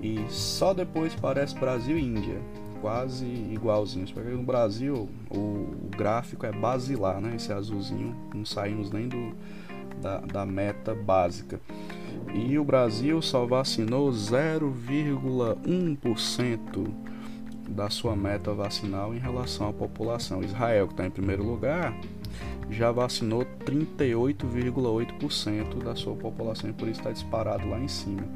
e 0.03 0.27
só 0.29 0.75
depois 0.75 1.15
parece 1.15 1.55
Brasil 1.59 1.97
e 1.97 2.03
Índia 2.03 2.41
quase 2.83 3.25
igualzinhos. 3.25 4.11
Porque 4.11 4.31
no 4.31 4.43
Brasil 4.43 5.09
o, 5.31 5.89
gráfico 5.97 6.45
é 6.45 6.53
basilar, 6.53 7.21
né? 7.21 7.37
Esse 7.37 7.53
azulzinho, 7.53 8.15
não 8.35 8.45
saímos 8.45 8.91
nem 8.91 9.09
do, 9.09 9.33
da, 10.03 10.19
da 10.19 10.45
meta 10.45 10.95
básica. 10.95 11.61
E 12.35 12.59
o 12.59 12.65
Brasil 12.65 13.21
só 13.21 13.45
vacinou 13.45 14.11
0,1% 14.11 16.91
da 17.69 17.91
sua 17.91 18.17
meta 18.17 18.55
vacinal 18.55 19.15
em 19.15 19.19
relação 19.19 19.69
à 19.69 19.73
população. 19.73 20.43
Israel, 20.43 20.87
que 20.87 20.95
está 20.95 21.05
em 21.07 21.11
primeiro 21.11 21.45
lugar, 21.45 21.95
já 22.71 22.91
vacinou 22.91 23.45
38,8% 23.65 25.83
da 25.83 25.95
sua 25.95 26.17
população 26.17 26.71
e 26.71 26.73
por 26.73 26.89
isso 26.89 27.01
está 27.01 27.13
disparado 27.13 27.69
lá 27.69 27.79
em 27.79 27.89
cima. 27.89 28.27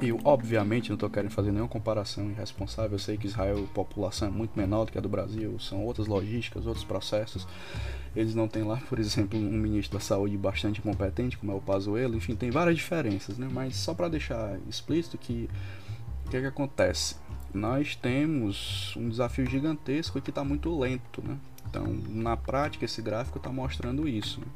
E 0.00 0.12
obviamente 0.24 0.90
não 0.90 0.94
estou 0.94 1.08
querendo 1.08 1.30
fazer 1.30 1.50
nenhuma 1.50 1.68
comparação 1.68 2.30
irresponsável. 2.30 2.92
Eu 2.92 2.98
sei 2.98 3.16
que 3.16 3.26
Israel, 3.26 3.64
a 3.64 3.74
população 3.74 4.28
é 4.28 4.30
muito 4.30 4.58
menor 4.58 4.84
do 4.84 4.92
que 4.92 4.98
a 4.98 5.00
do 5.00 5.08
Brasil, 5.08 5.58
são 5.58 5.84
outras 5.84 6.06
logísticas, 6.06 6.66
outros 6.66 6.84
processos. 6.84 7.46
Eles 8.14 8.34
não 8.34 8.46
têm 8.46 8.62
lá, 8.62 8.76
por 8.88 8.98
exemplo, 8.98 9.38
um 9.38 9.58
ministro 9.58 9.98
da 9.98 10.04
saúde 10.04 10.36
bastante 10.36 10.80
competente, 10.80 11.36
como 11.36 11.52
é 11.52 11.54
o 11.54 11.60
Pazuello. 11.60 12.16
Enfim, 12.16 12.34
tem 12.34 12.50
várias 12.50 12.76
diferenças, 12.76 13.38
né? 13.38 13.48
Mas 13.50 13.76
só 13.76 13.92
para 13.94 14.08
deixar 14.08 14.58
explícito 14.68 15.18
que 15.18 15.48
o 16.26 16.30
que, 16.30 16.36
é 16.36 16.40
que 16.40 16.46
acontece? 16.46 17.16
Nós 17.52 17.94
temos 17.94 18.94
um 18.96 19.08
desafio 19.08 19.46
gigantesco 19.46 20.20
que 20.20 20.30
está 20.30 20.42
muito 20.42 20.76
lento, 20.78 21.22
né? 21.22 21.36
Então, 21.68 21.86
na 22.08 22.36
prática, 22.36 22.84
esse 22.84 23.02
gráfico 23.02 23.38
está 23.38 23.50
mostrando 23.50 24.08
isso. 24.08 24.40
Né? 24.40 24.46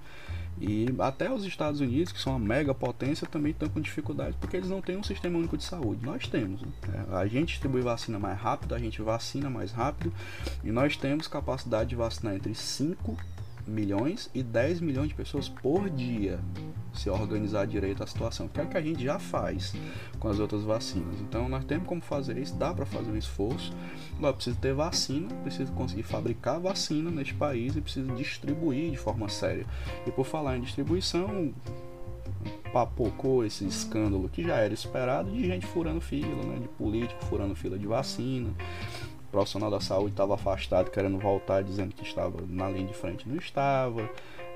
E 0.61 0.87
até 0.99 1.33
os 1.33 1.44
Estados 1.44 1.81
Unidos, 1.81 2.12
que 2.12 2.21
são 2.21 2.33
uma 2.33 2.38
mega 2.38 2.75
potência, 2.75 3.27
também 3.27 3.53
estão 3.53 3.68
com 3.68 3.81
dificuldade 3.81 4.37
porque 4.40 4.57
eles 4.57 4.68
não 4.68 4.81
têm 4.81 4.97
um 4.97 5.03
sistema 5.03 5.38
único 5.38 5.57
de 5.57 5.64
saúde. 5.64 6.05
Nós 6.05 6.27
temos. 6.27 6.62
Né? 6.62 6.71
A 7.12 7.27
gente 7.27 7.49
distribui 7.51 7.81
vacina 7.81 8.18
mais 8.18 8.38
rápido, 8.38 8.75
a 8.75 8.79
gente 8.79 9.01
vacina 9.01 9.49
mais 9.49 9.71
rápido 9.71 10.12
e 10.64 10.71
nós 10.71 10.97
temos 10.97 11.29
capacidade 11.29 11.90
de 11.90 11.97
vacinar 11.97 12.35
entre 12.35 12.55
5 12.55 13.16
milhões 13.68 14.31
e 14.35 14.42
10 14.42 14.81
milhões 14.81 15.09
de 15.09 15.14
pessoas 15.14 15.48
por 15.48 15.88
dia 15.90 16.40
se 16.92 17.09
organizar 17.09 17.66
direito 17.66 18.02
a 18.02 18.07
situação, 18.07 18.48
que 18.48 18.61
é 18.61 18.64
o 18.64 18.68
que 18.68 18.76
a 18.76 18.83
gente 18.83 19.02
já 19.02 19.18
faz 19.18 19.74
com 20.18 20.28
as 20.28 20.38
outras 20.38 20.62
vacinas. 20.62 21.20
Então 21.20 21.48
nós 21.48 21.64
temos 21.64 21.87
como 21.87 22.00
fazer 22.00 22.37
isso, 22.37 22.57
dá 22.57 22.74
para 22.74 22.85
fazer 22.85 23.11
um 23.11 23.16
esforço. 23.16 23.72
Agora 24.16 24.35
precisa 24.35 24.57
ter 24.61 24.74
vacina, 24.74 25.28
precisa 25.42 25.70
conseguir 25.72 26.02
fabricar 26.02 26.59
vacina 26.59 27.11
neste 27.11 27.35
país 27.35 27.76
e 27.76 27.81
precisa 27.81 28.12
distribuir 28.14 28.90
de 28.90 28.96
forma 28.96 29.28
séria. 29.28 29.66
E 30.07 30.11
por 30.11 30.26
falar 30.26 30.57
em 30.57 30.61
distribuição, 30.61 31.52
papocou 32.72 33.44
esse 33.44 33.64
escândalo 33.64 34.28
que 34.28 34.42
já 34.42 34.57
era 34.57 34.74
esperado 34.74 35.31
de 35.31 35.46
gente 35.46 35.66
furando 35.66 36.00
fila, 36.00 36.42
né, 36.44 36.59
de 36.61 36.68
político 36.68 37.24
furando 37.26 37.54
fila 37.54 37.78
de 37.78 37.87
vacina. 37.87 38.50
Profissional 39.31 39.71
da 39.71 39.81
saúde 39.81 40.12
estava 40.12 40.35
afastado, 40.35 40.91
querendo 40.91 41.19
voltar, 41.19 41.62
dizendo 41.62 41.95
que 41.95 42.03
estava 42.03 42.43
na 42.49 42.69
linha 42.69 42.87
de 42.87 42.95
frente, 42.95 43.29
não 43.29 43.37
estava. 43.37 44.09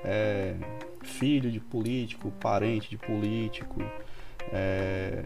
É, 0.03 0.55
filho 1.03 1.51
de 1.51 1.59
político, 1.59 2.31
parente 2.39 2.89
de 2.89 2.97
político, 2.97 3.81
é, 4.51 5.23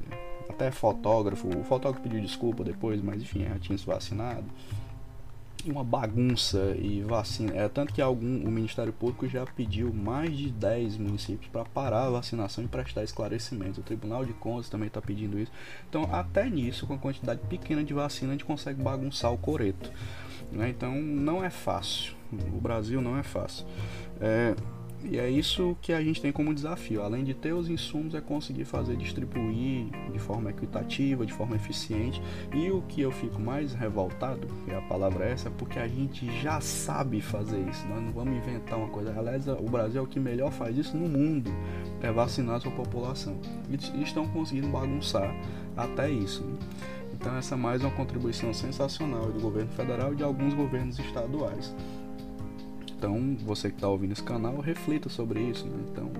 até 0.49 0.69
fotógrafo. 0.69 1.47
O 1.47 1.63
fotógrafo 1.63 2.03
pediu 2.03 2.21
desculpa 2.21 2.63
depois, 2.63 3.01
mas 3.01 3.21
enfim, 3.21 3.45
já 3.45 3.57
tinha 3.59 3.77
se 3.77 3.85
vacinado 3.85 4.45
uma 5.71 5.83
bagunça 5.83 6.75
e 6.79 7.01
vacina. 7.01 7.53
É 7.55 7.67
tanto 7.69 7.93
que 7.93 8.01
algum 8.01 8.43
o 8.45 8.51
Ministério 8.51 8.93
Público 8.93 9.27
já 9.27 9.45
pediu 9.45 9.93
mais 9.93 10.35
de 10.37 10.51
10 10.51 10.97
municípios 10.97 11.49
para 11.51 11.65
parar 11.65 12.05
a 12.05 12.09
vacinação 12.09 12.63
e 12.63 12.67
prestar 12.67 13.03
esclarecimentos. 13.03 13.77
O 13.77 13.83
Tribunal 13.83 14.25
de 14.25 14.33
Contas 14.33 14.69
também 14.69 14.87
está 14.87 15.01
pedindo 15.01 15.39
isso. 15.39 15.51
Então, 15.89 16.09
até 16.11 16.49
nisso, 16.49 16.87
com 16.87 16.93
a 16.93 16.97
quantidade 16.97 17.41
pequena 17.47 17.83
de 17.83 17.93
vacina, 17.93 18.31
a 18.31 18.33
gente 18.33 18.45
consegue 18.45 18.81
bagunçar 18.81 19.31
o 19.31 19.37
coreto. 19.37 19.91
Né? 20.51 20.69
Então, 20.69 20.93
não 21.01 21.43
é 21.43 21.49
fácil. 21.49 22.13
O 22.31 22.59
Brasil 22.59 23.01
não 23.01 23.17
é 23.17 23.23
fácil. 23.23 23.65
É, 24.19 24.55
e 25.03 25.19
é 25.19 25.29
isso 25.29 25.77
que 25.81 25.93
a 25.93 26.01
gente 26.01 26.21
tem 26.21 26.31
como 26.31 26.53
desafio. 26.53 27.01
Além 27.01 27.23
de 27.23 27.33
ter 27.33 27.53
os 27.53 27.69
insumos, 27.69 28.15
é 28.15 28.21
conseguir 28.21 28.65
fazer 28.65 28.95
distribuir 28.95 29.85
de 30.11 30.19
forma 30.19 30.49
equitativa, 30.49 31.25
de 31.25 31.33
forma 31.33 31.55
eficiente. 31.55 32.21
E 32.53 32.71
o 32.71 32.81
que 32.81 33.01
eu 33.01 33.11
fico 33.11 33.39
mais 33.39 33.73
revoltado, 33.73 34.47
e 34.67 34.73
a 34.73 34.81
palavra 34.81 35.25
é 35.25 35.31
essa, 35.31 35.49
é 35.49 35.51
porque 35.51 35.79
a 35.79 35.87
gente 35.87 36.25
já 36.41 36.59
sabe 36.59 37.21
fazer 37.21 37.59
isso. 37.69 37.87
Nós 37.87 38.01
não 38.01 38.11
vamos 38.11 38.35
inventar 38.37 38.77
uma 38.77 38.89
coisa. 38.89 39.13
Aliás, 39.17 39.47
o 39.47 39.69
Brasil 39.69 40.01
é 40.01 40.03
o 40.03 40.07
que 40.07 40.19
melhor 40.19 40.51
faz 40.51 40.77
isso 40.77 40.97
no 40.97 41.07
mundo, 41.07 41.51
é 42.01 42.11
vacinar 42.11 42.55
a 42.55 42.59
sua 42.59 42.71
população. 42.71 43.39
E 43.69 44.03
estão 44.03 44.27
conseguindo 44.27 44.67
bagunçar 44.67 45.33
até 45.75 46.09
isso. 46.09 46.43
Né? 46.43 46.57
Então 47.13 47.35
essa 47.35 47.55
é 47.55 47.57
mais 47.57 47.81
uma 47.81 47.91
contribuição 47.91 48.53
sensacional 48.53 49.31
do 49.31 49.39
governo 49.39 49.71
federal 49.71 50.13
e 50.13 50.15
de 50.15 50.23
alguns 50.23 50.53
governos 50.53 50.99
estaduais. 50.99 51.73
Então, 52.97 53.37
você 53.45 53.69
que 53.69 53.75
está 53.75 53.87
ouvindo 53.87 54.13
esse 54.13 54.23
canal, 54.23 54.59
reflita 54.59 55.07
sobre 55.07 55.39
isso. 55.39 55.67
Né? 55.67 55.85
Então, 55.91 56.11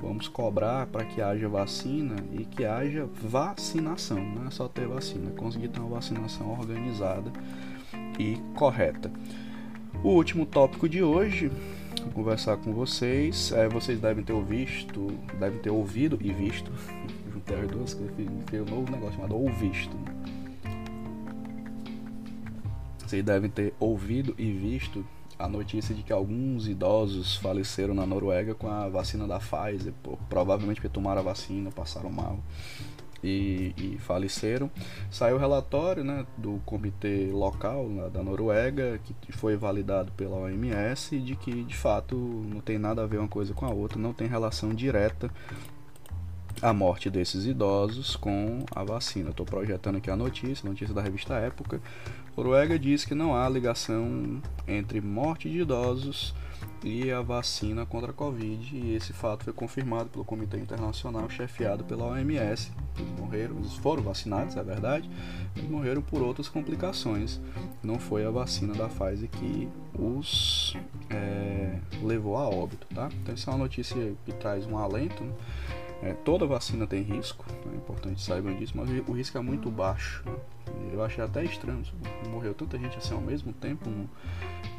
vamos 0.00 0.26
cobrar 0.26 0.86
para 0.86 1.04
que 1.04 1.22
haja 1.22 1.48
vacina 1.48 2.16
e 2.32 2.44
que 2.44 2.64
haja 2.64 3.08
vacinação. 3.22 4.18
Não 4.18 4.48
é 4.48 4.50
só 4.50 4.66
ter 4.66 4.88
vacina, 4.88 5.30
conseguir 5.30 5.68
ter 5.68 5.78
uma 5.78 5.90
vacinação 5.90 6.50
organizada 6.50 7.30
e 8.18 8.36
correta. 8.56 9.12
O 10.02 10.08
último 10.08 10.44
tópico 10.44 10.88
de 10.88 11.04
hoje, 11.04 11.52
vou 12.02 12.12
conversar 12.12 12.56
com 12.56 12.72
vocês. 12.72 13.52
É, 13.52 13.68
vocês 13.68 14.00
devem 14.00 14.24
ter 14.24 14.34
visto, 14.42 15.06
devem 15.38 15.60
ter 15.60 15.70
ouvido 15.70 16.18
e 16.20 16.32
visto. 16.32 16.72
Juntei 17.32 17.60
as 17.60 17.70
duas, 17.70 17.94
que 17.94 18.56
um 18.56 18.64
novo 18.64 18.90
negócio 18.90 19.14
chamado 19.14 19.36
ouvisto. 19.36 19.96
Vocês 22.98 23.22
devem 23.22 23.48
ter 23.48 23.72
ouvido 23.78 24.34
e 24.36 24.50
visto 24.50 25.04
a 25.38 25.48
notícia 25.48 25.94
de 25.94 26.02
que 26.02 26.12
alguns 26.12 26.68
idosos 26.68 27.36
faleceram 27.36 27.94
na 27.94 28.06
Noruega 28.06 28.54
com 28.54 28.68
a 28.68 28.88
vacina 28.88 29.26
da 29.26 29.38
Pfizer, 29.38 29.92
provavelmente 30.28 30.76
porque 30.76 30.88
tomaram 30.88 31.20
a 31.20 31.24
vacina, 31.24 31.70
passaram 31.70 32.10
mal 32.10 32.38
e, 33.22 33.74
e 33.76 33.98
faleceram. 33.98 34.70
Saiu 35.10 35.36
o 35.36 35.38
relatório 35.38 36.04
né, 36.04 36.26
do 36.36 36.60
comitê 36.64 37.30
local 37.32 37.88
né, 37.88 38.10
da 38.10 38.22
Noruega, 38.22 39.00
que 39.20 39.32
foi 39.32 39.56
validado 39.56 40.12
pela 40.12 40.36
OMS, 40.36 41.18
de 41.18 41.36
que 41.36 41.62
de 41.64 41.76
fato 41.76 42.16
não 42.16 42.60
tem 42.60 42.78
nada 42.78 43.02
a 43.02 43.06
ver 43.06 43.18
uma 43.18 43.28
coisa 43.28 43.54
com 43.54 43.64
a 43.64 43.70
outra, 43.70 43.98
não 43.98 44.12
tem 44.12 44.26
relação 44.26 44.74
direta 44.74 45.30
a 46.62 46.72
morte 46.72 47.10
desses 47.10 47.44
idosos 47.44 48.14
com 48.14 48.60
a 48.74 48.84
vacina. 48.84 49.30
Estou 49.30 49.44
projetando 49.44 49.96
aqui 49.96 50.08
a 50.08 50.16
notícia, 50.16 50.68
notícia 50.68 50.94
da 50.94 51.02
revista 51.02 51.34
Época. 51.34 51.80
Noruega 52.36 52.78
diz 52.78 53.04
que 53.04 53.16
não 53.16 53.34
há 53.34 53.48
ligação 53.48 54.40
entre 54.66 55.00
morte 55.00 55.50
de 55.50 55.58
idosos 55.58 56.32
e 56.84 57.10
a 57.10 57.20
vacina 57.20 57.84
contra 57.84 58.10
a 58.10 58.14
Covid, 58.14 58.76
e 58.76 58.94
esse 58.94 59.12
fato 59.12 59.44
foi 59.44 59.52
confirmado 59.52 60.08
pelo 60.08 60.24
Comitê 60.24 60.56
Internacional 60.56 61.28
chefiado 61.28 61.84
pela 61.84 62.06
OMS. 62.06 62.70
Eles 62.96 63.20
morreram, 63.20 63.56
eles 63.56 63.74
foram 63.74 64.02
vacinados, 64.02 64.56
é 64.56 64.62
verdade, 64.62 65.10
mas 65.54 65.64
morreram 65.68 66.00
por 66.00 66.22
outras 66.22 66.48
complicações. 66.48 67.40
Não 67.82 67.98
foi 67.98 68.24
a 68.24 68.30
vacina 68.30 68.72
da 68.72 68.88
Pfizer 68.88 69.28
que 69.28 69.68
os 69.94 70.76
é, 71.10 71.78
levou 72.02 72.36
a 72.36 72.48
óbito, 72.48 72.86
tá? 72.94 73.08
Então, 73.20 73.34
essa 73.34 73.50
é 73.50 73.54
uma 73.54 73.64
notícia 73.64 74.14
que 74.24 74.32
traz 74.32 74.66
um 74.66 74.78
alento. 74.78 75.22
Né? 75.22 75.32
É, 76.02 76.14
toda 76.24 76.44
vacina 76.44 76.84
tem 76.84 77.00
risco, 77.00 77.44
é 77.72 77.76
importante 77.76 78.20
saibam 78.20 78.52
disso, 78.56 78.72
mas 78.74 78.90
o 79.06 79.12
risco 79.12 79.38
é 79.38 79.40
muito 79.40 79.70
baixo. 79.70 80.24
Né? 80.26 80.34
Eu 80.92 81.04
achei 81.04 81.22
até 81.22 81.44
estranho, 81.44 81.84
morreu 82.28 82.52
tanta 82.54 82.76
gente 82.76 82.98
assim 82.98 83.14
ao 83.14 83.20
mesmo 83.20 83.52
tempo 83.52 83.88
no, 83.88 84.10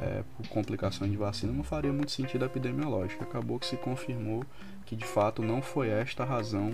é, 0.01 0.23
por 0.35 0.47
complicações 0.49 1.09
de 1.09 1.15
vacina, 1.15 1.53
não 1.53 1.63
faria 1.63 1.93
muito 1.93 2.11
sentido 2.11 2.43
epidemiológico. 2.43 3.23
Acabou 3.23 3.57
que 3.57 3.65
se 3.65 3.77
confirmou 3.77 4.43
que 4.85 4.97
de 4.97 5.05
fato 5.05 5.41
não 5.41 5.61
foi 5.61 5.87
esta 5.87 6.23
a 6.23 6.25
razão 6.25 6.71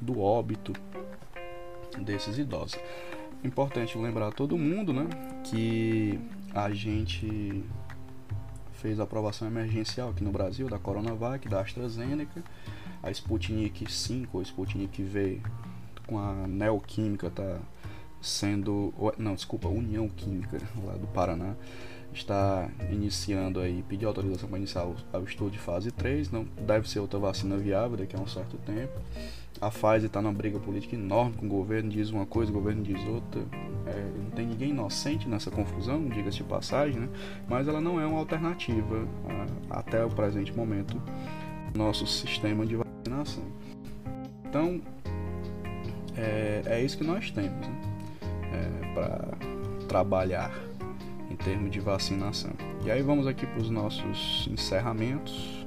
do 0.00 0.20
óbito 0.20 0.72
desses 1.98 2.38
idosos. 2.38 2.78
Importante 3.42 3.98
lembrar 3.98 4.28
a 4.28 4.32
todo 4.32 4.56
mundo 4.56 4.92
né, 4.92 5.08
que 5.42 6.20
a 6.54 6.70
gente 6.70 7.64
fez 8.74 9.00
a 9.00 9.02
aprovação 9.02 9.48
emergencial 9.48 10.10
aqui 10.10 10.22
no 10.22 10.30
Brasil 10.30 10.68
da 10.68 10.78
Coronavac, 10.78 11.48
da 11.48 11.60
AstraZeneca 11.60 12.44
a 13.02 13.10
Sputnik 13.10 13.90
5 13.90 14.36
ou 14.36 14.42
Sputnik 14.42 15.02
V 15.02 15.40
com 16.06 16.18
a 16.18 16.46
Neoquímica 16.46 17.30
tá 17.30 17.58
sendo 18.20 18.92
não 19.16 19.34
desculpa 19.34 19.68
União 19.68 20.08
Química 20.08 20.58
lá 20.84 20.94
do 20.94 21.06
Paraná 21.08 21.54
está 22.12 22.68
iniciando 22.90 23.60
aí 23.60 23.84
pedir 23.88 24.06
autorização 24.06 24.48
para 24.48 24.58
iniciar 24.58 24.84
o, 24.84 24.96
o, 25.12 25.24
estudo 25.24 25.50
de 25.50 25.58
fase 25.58 25.90
3 25.90 26.30
não 26.30 26.46
deve 26.66 26.88
ser 26.88 27.00
outra 27.00 27.18
vacina 27.18 27.56
viável 27.56 27.96
daqui 27.96 28.16
a 28.16 28.18
um 28.18 28.26
certo 28.26 28.56
tempo. 28.58 28.98
A 29.60 29.70
Pfizer 29.70 30.04
está 30.04 30.22
numa 30.22 30.32
briga 30.32 30.58
política 30.58 30.94
enorme 30.94 31.34
com 31.36 31.46
o 31.46 31.48
governo 31.48 31.90
diz 31.90 32.10
uma 32.10 32.24
coisa 32.24 32.50
o 32.50 32.54
governo 32.54 32.82
diz 32.82 33.00
outra. 33.06 33.42
É, 33.86 34.10
não 34.22 34.30
tem 34.30 34.46
ninguém 34.46 34.70
inocente 34.70 35.28
nessa 35.28 35.50
confusão 35.50 36.08
diga-se 36.08 36.38
de 36.38 36.44
passagem 36.44 37.00
né? 37.00 37.08
mas 37.48 37.66
ela 37.68 37.80
não 37.80 38.00
é 38.00 38.06
uma 38.06 38.18
alternativa 38.18 39.06
a, 39.70 39.78
até 39.78 40.04
o 40.04 40.10
presente 40.10 40.54
momento 40.54 41.00
nosso 41.74 42.06
sistema 42.06 42.64
de 42.66 42.76
vacinação. 42.76 43.44
Então, 44.44 44.80
é, 46.16 46.62
é 46.66 46.82
isso 46.82 46.98
que 46.98 47.04
nós 47.04 47.30
temos 47.30 47.66
né? 47.66 47.80
é, 48.52 48.94
para 48.94 49.28
trabalhar 49.86 50.52
em 51.30 51.36
termos 51.36 51.70
de 51.70 51.80
vacinação. 51.80 52.52
E 52.84 52.90
aí 52.90 53.02
vamos 53.02 53.26
aqui 53.26 53.46
para 53.46 53.60
os 53.60 53.70
nossos 53.70 54.48
encerramentos. 54.50 55.66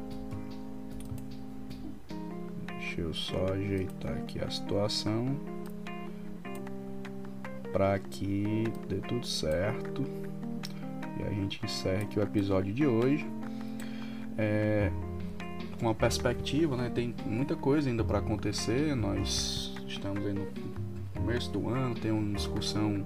Deixa 2.67 3.01
eu 3.01 3.13
só 3.13 3.53
ajeitar 3.53 4.11
aqui 4.13 4.39
a 4.43 4.49
situação 4.49 5.37
para 7.71 7.97
que 7.99 8.65
dê 8.89 8.97
tudo 8.97 9.25
certo 9.25 10.03
e 11.19 11.23
a 11.23 11.29
gente 11.29 11.63
encerre 11.63 12.03
aqui 12.03 12.19
o 12.19 12.23
episódio 12.23 12.73
de 12.73 12.85
hoje. 12.85 13.25
É, 14.37 14.91
uma 15.81 15.95
perspectiva, 15.95 16.77
né? 16.77 16.91
Tem 16.93 17.13
muita 17.25 17.55
coisa 17.55 17.89
ainda 17.89 18.03
para 18.03 18.19
acontecer. 18.19 18.95
Nós 18.95 19.73
estamos 19.87 20.25
aí 20.25 20.33
no 20.33 20.47
começo 21.13 21.51
do 21.51 21.69
ano, 21.69 21.95
tem 21.95 22.11
uma 22.11 22.35
discussão 22.35 23.05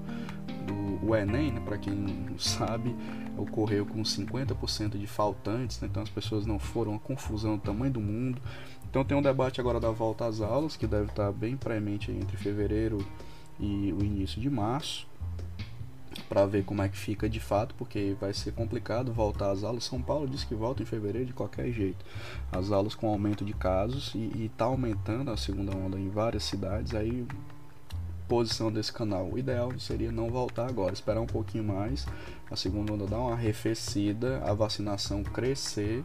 do 1.01 1.15
Enem, 1.15 1.51
né? 1.51 1.61
Para 1.63 1.77
quem 1.77 1.93
não 1.93 2.37
sabe, 2.37 2.95
ocorreu 3.37 3.85
com 3.85 4.01
50% 4.01 4.97
de 4.97 5.07
faltantes, 5.07 5.79
né? 5.79 5.87
então 5.89 6.01
as 6.01 6.09
pessoas 6.09 6.45
não 6.45 6.57
foram, 6.57 6.91
uma 6.93 6.99
confusão 6.99 7.55
do 7.55 7.61
tamanho 7.61 7.93
do 7.93 7.99
mundo. 7.99 8.41
Então 8.89 9.03
tem 9.03 9.17
um 9.17 9.21
debate 9.21 9.59
agora 9.59 9.79
da 9.79 9.91
volta 9.91 10.25
às 10.25 10.41
aulas, 10.41 10.77
que 10.77 10.87
deve 10.87 11.07
estar 11.07 11.31
bem 11.31 11.57
premente 11.57 12.11
entre 12.11 12.37
fevereiro 12.37 13.05
e 13.59 13.93
o 13.93 14.03
início 14.03 14.41
de 14.41 14.49
março 14.49 15.07
para 16.27 16.45
ver 16.45 16.63
como 16.63 16.81
é 16.81 16.89
que 16.89 16.97
fica 16.97 17.29
de 17.29 17.39
fato, 17.39 17.75
porque 17.75 18.15
vai 18.19 18.33
ser 18.33 18.51
complicado 18.53 19.13
voltar 19.13 19.51
às 19.51 19.63
aulas. 19.63 19.83
São 19.83 20.01
Paulo 20.01 20.27
diz 20.27 20.43
que 20.43 20.55
volta 20.55 20.83
em 20.83 20.85
fevereiro 20.85 21.27
de 21.27 21.33
qualquer 21.33 21.71
jeito. 21.71 22.03
As 22.51 22.71
aulas 22.71 22.95
com 22.95 23.07
aumento 23.07 23.45
de 23.45 23.53
casos 23.53 24.13
e 24.15 24.45
está 24.45 24.65
aumentando 24.65 25.31
a 25.31 25.37
segunda 25.37 25.75
onda 25.75 25.99
em 25.99 26.09
várias 26.09 26.43
cidades, 26.43 26.93
aí 26.93 27.25
posição 28.27 28.71
desse 28.71 28.91
canal? 28.91 29.29
O 29.31 29.37
ideal 29.37 29.71
seria 29.79 30.11
não 30.11 30.29
voltar 30.29 30.67
agora, 30.67 30.93
esperar 30.93 31.21
um 31.21 31.27
pouquinho 31.27 31.63
mais, 31.63 32.05
a 32.49 32.55
segunda 32.55 32.93
onda 32.93 33.05
dar 33.05 33.19
uma 33.19 33.33
arrefecida, 33.33 34.41
a 34.43 34.53
vacinação 34.53 35.23
crescer, 35.23 36.03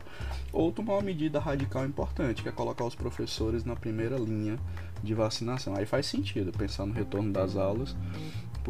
ou 0.53 0.71
tomar 0.71 0.95
uma 0.95 1.03
medida 1.03 1.39
radical 1.39 1.85
importante, 1.85 2.43
que 2.43 2.49
é 2.49 2.53
colocar 2.53 2.85
os 2.85 2.95
professores 2.95 3.65
na 3.65 3.75
primeira 3.75 4.17
linha 4.17 4.59
de 5.03 5.15
vacinação. 5.15 5.75
Aí 5.77 5.87
faz 5.87 6.07
sentido 6.07 6.53
pensar 6.53 6.87
no 6.87 6.93
retorno 6.93 7.33
das 7.33 7.57
aulas, 7.57 7.97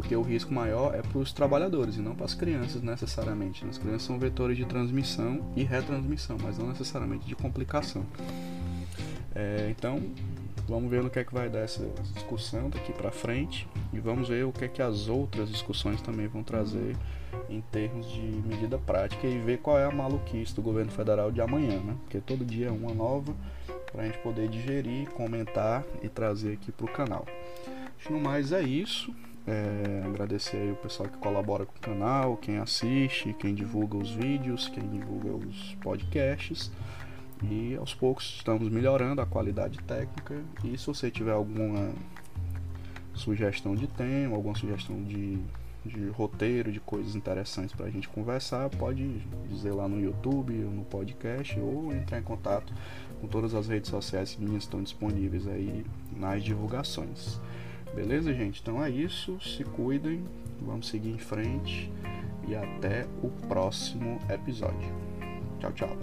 porque 0.01 0.16
o 0.16 0.22
risco 0.22 0.55
maior 0.55 0.94
é 0.94 1.03
para 1.03 1.18
os 1.18 1.30
trabalhadores 1.30 1.96
e 1.96 2.01
não 2.01 2.14
para 2.14 2.24
as 2.24 2.32
crianças 2.32 2.80
necessariamente. 2.80 3.66
As 3.68 3.76
crianças 3.76 4.05
são 4.05 4.18
vetores 4.18 4.57
de 4.57 4.64
transmissão 4.64 5.53
e 5.55 5.62
retransmissão, 5.62 6.38
mas 6.42 6.57
não 6.57 6.68
necessariamente 6.68 7.26
de 7.26 7.36
complicação. 7.36 8.07
É, 9.34 9.68
então, 9.68 10.03
vamos 10.66 10.90
ver 10.90 11.03
no 11.03 11.11
que 11.11 11.18
é 11.18 11.24
que 11.24 11.34
vai 11.34 11.51
dar 11.51 11.59
essa 11.59 11.86
discussão 12.14 12.70
daqui 12.70 12.94
para 12.94 13.11
frente 13.11 13.68
e 13.92 14.01
vamos 14.01 14.30
ver 14.30 14.46
o 14.46 14.53
que 14.53 14.64
é 14.64 14.68
que 14.68 14.80
as 14.80 15.07
outras 15.07 15.51
discussões 15.51 16.01
também 16.01 16.26
vão 16.26 16.42
trazer 16.42 16.96
em 17.51 17.61
termos 17.61 18.11
de 18.11 18.22
medida 18.22 18.78
prática 18.78 19.26
e 19.26 19.38
ver 19.38 19.59
qual 19.59 19.78
é 19.78 19.84
a 19.84 19.90
maluquice 19.90 20.55
do 20.55 20.62
governo 20.62 20.90
federal 20.90 21.30
de 21.30 21.42
amanhã, 21.42 21.78
né? 21.78 21.94
Porque 22.05 22.20
todo 22.20 22.42
dia 22.42 22.68
é 22.68 22.70
uma 22.70 22.94
nova 22.94 23.34
para 23.92 24.05
a 24.05 24.07
gente 24.07 24.18
poder 24.20 24.48
digerir, 24.48 25.11
comentar 25.11 25.84
e 26.03 26.09
trazer 26.09 26.55
aqui 26.55 26.72
para 26.72 26.86
o 26.86 26.88
canal. 26.90 27.26
No 28.09 28.18
mais 28.18 28.51
é 28.51 28.62
isso. 28.62 29.14
É, 29.51 30.07
agradecer 30.07 30.59
aí 30.59 30.70
o 30.70 30.76
pessoal 30.76 31.09
que 31.09 31.18
colabora 31.18 31.66
com 31.66 31.76
o 31.76 31.80
canal, 31.80 32.36
quem 32.36 32.59
assiste, 32.59 33.34
quem 33.34 33.53
divulga 33.53 33.96
os 33.96 34.12
vídeos, 34.12 34.68
quem 34.68 34.88
divulga 34.88 35.32
os 35.32 35.74
podcasts. 35.80 36.70
E 37.42 37.74
aos 37.74 37.92
poucos 37.92 38.36
estamos 38.36 38.68
melhorando 38.68 39.20
a 39.20 39.26
qualidade 39.26 39.76
técnica. 39.78 40.40
E 40.62 40.78
se 40.78 40.86
você 40.86 41.11
tiver 41.11 41.32
alguma 41.32 41.92
sugestão 43.12 43.74
de 43.74 43.88
tema, 43.88 44.36
alguma 44.36 44.55
sugestão 44.55 45.03
de, 45.03 45.40
de 45.84 46.09
roteiro, 46.11 46.70
de 46.70 46.78
coisas 46.78 47.16
interessantes 47.16 47.74
para 47.74 47.86
a 47.86 47.90
gente 47.90 48.09
conversar, 48.09 48.70
pode 48.70 49.20
dizer 49.48 49.72
lá 49.72 49.88
no 49.88 50.01
YouTube, 50.01 50.62
ou 50.64 50.70
no 50.70 50.84
podcast, 50.84 51.59
ou 51.59 51.92
entrar 51.92 52.20
em 52.20 52.22
contato 52.22 52.72
com 53.20 53.26
todas 53.26 53.53
as 53.57 53.66
redes 53.66 53.90
sociais 53.90 54.36
que 54.36 54.44
estão 54.55 54.80
disponíveis 54.80 55.48
aí 55.48 55.84
nas 56.16 56.44
divulgações. 56.44 57.40
Beleza, 57.95 58.32
gente? 58.32 58.61
Então 58.61 58.82
é 58.82 58.91
isso. 58.91 59.38
Se 59.41 59.64
cuidem, 59.64 60.24
vamos 60.61 60.88
seguir 60.88 61.11
em 61.11 61.18
frente 61.18 61.91
e 62.47 62.55
até 62.55 63.07
o 63.22 63.28
próximo 63.49 64.18
episódio. 64.28 64.95
Tchau, 65.61 65.72
tchau. 65.72 65.97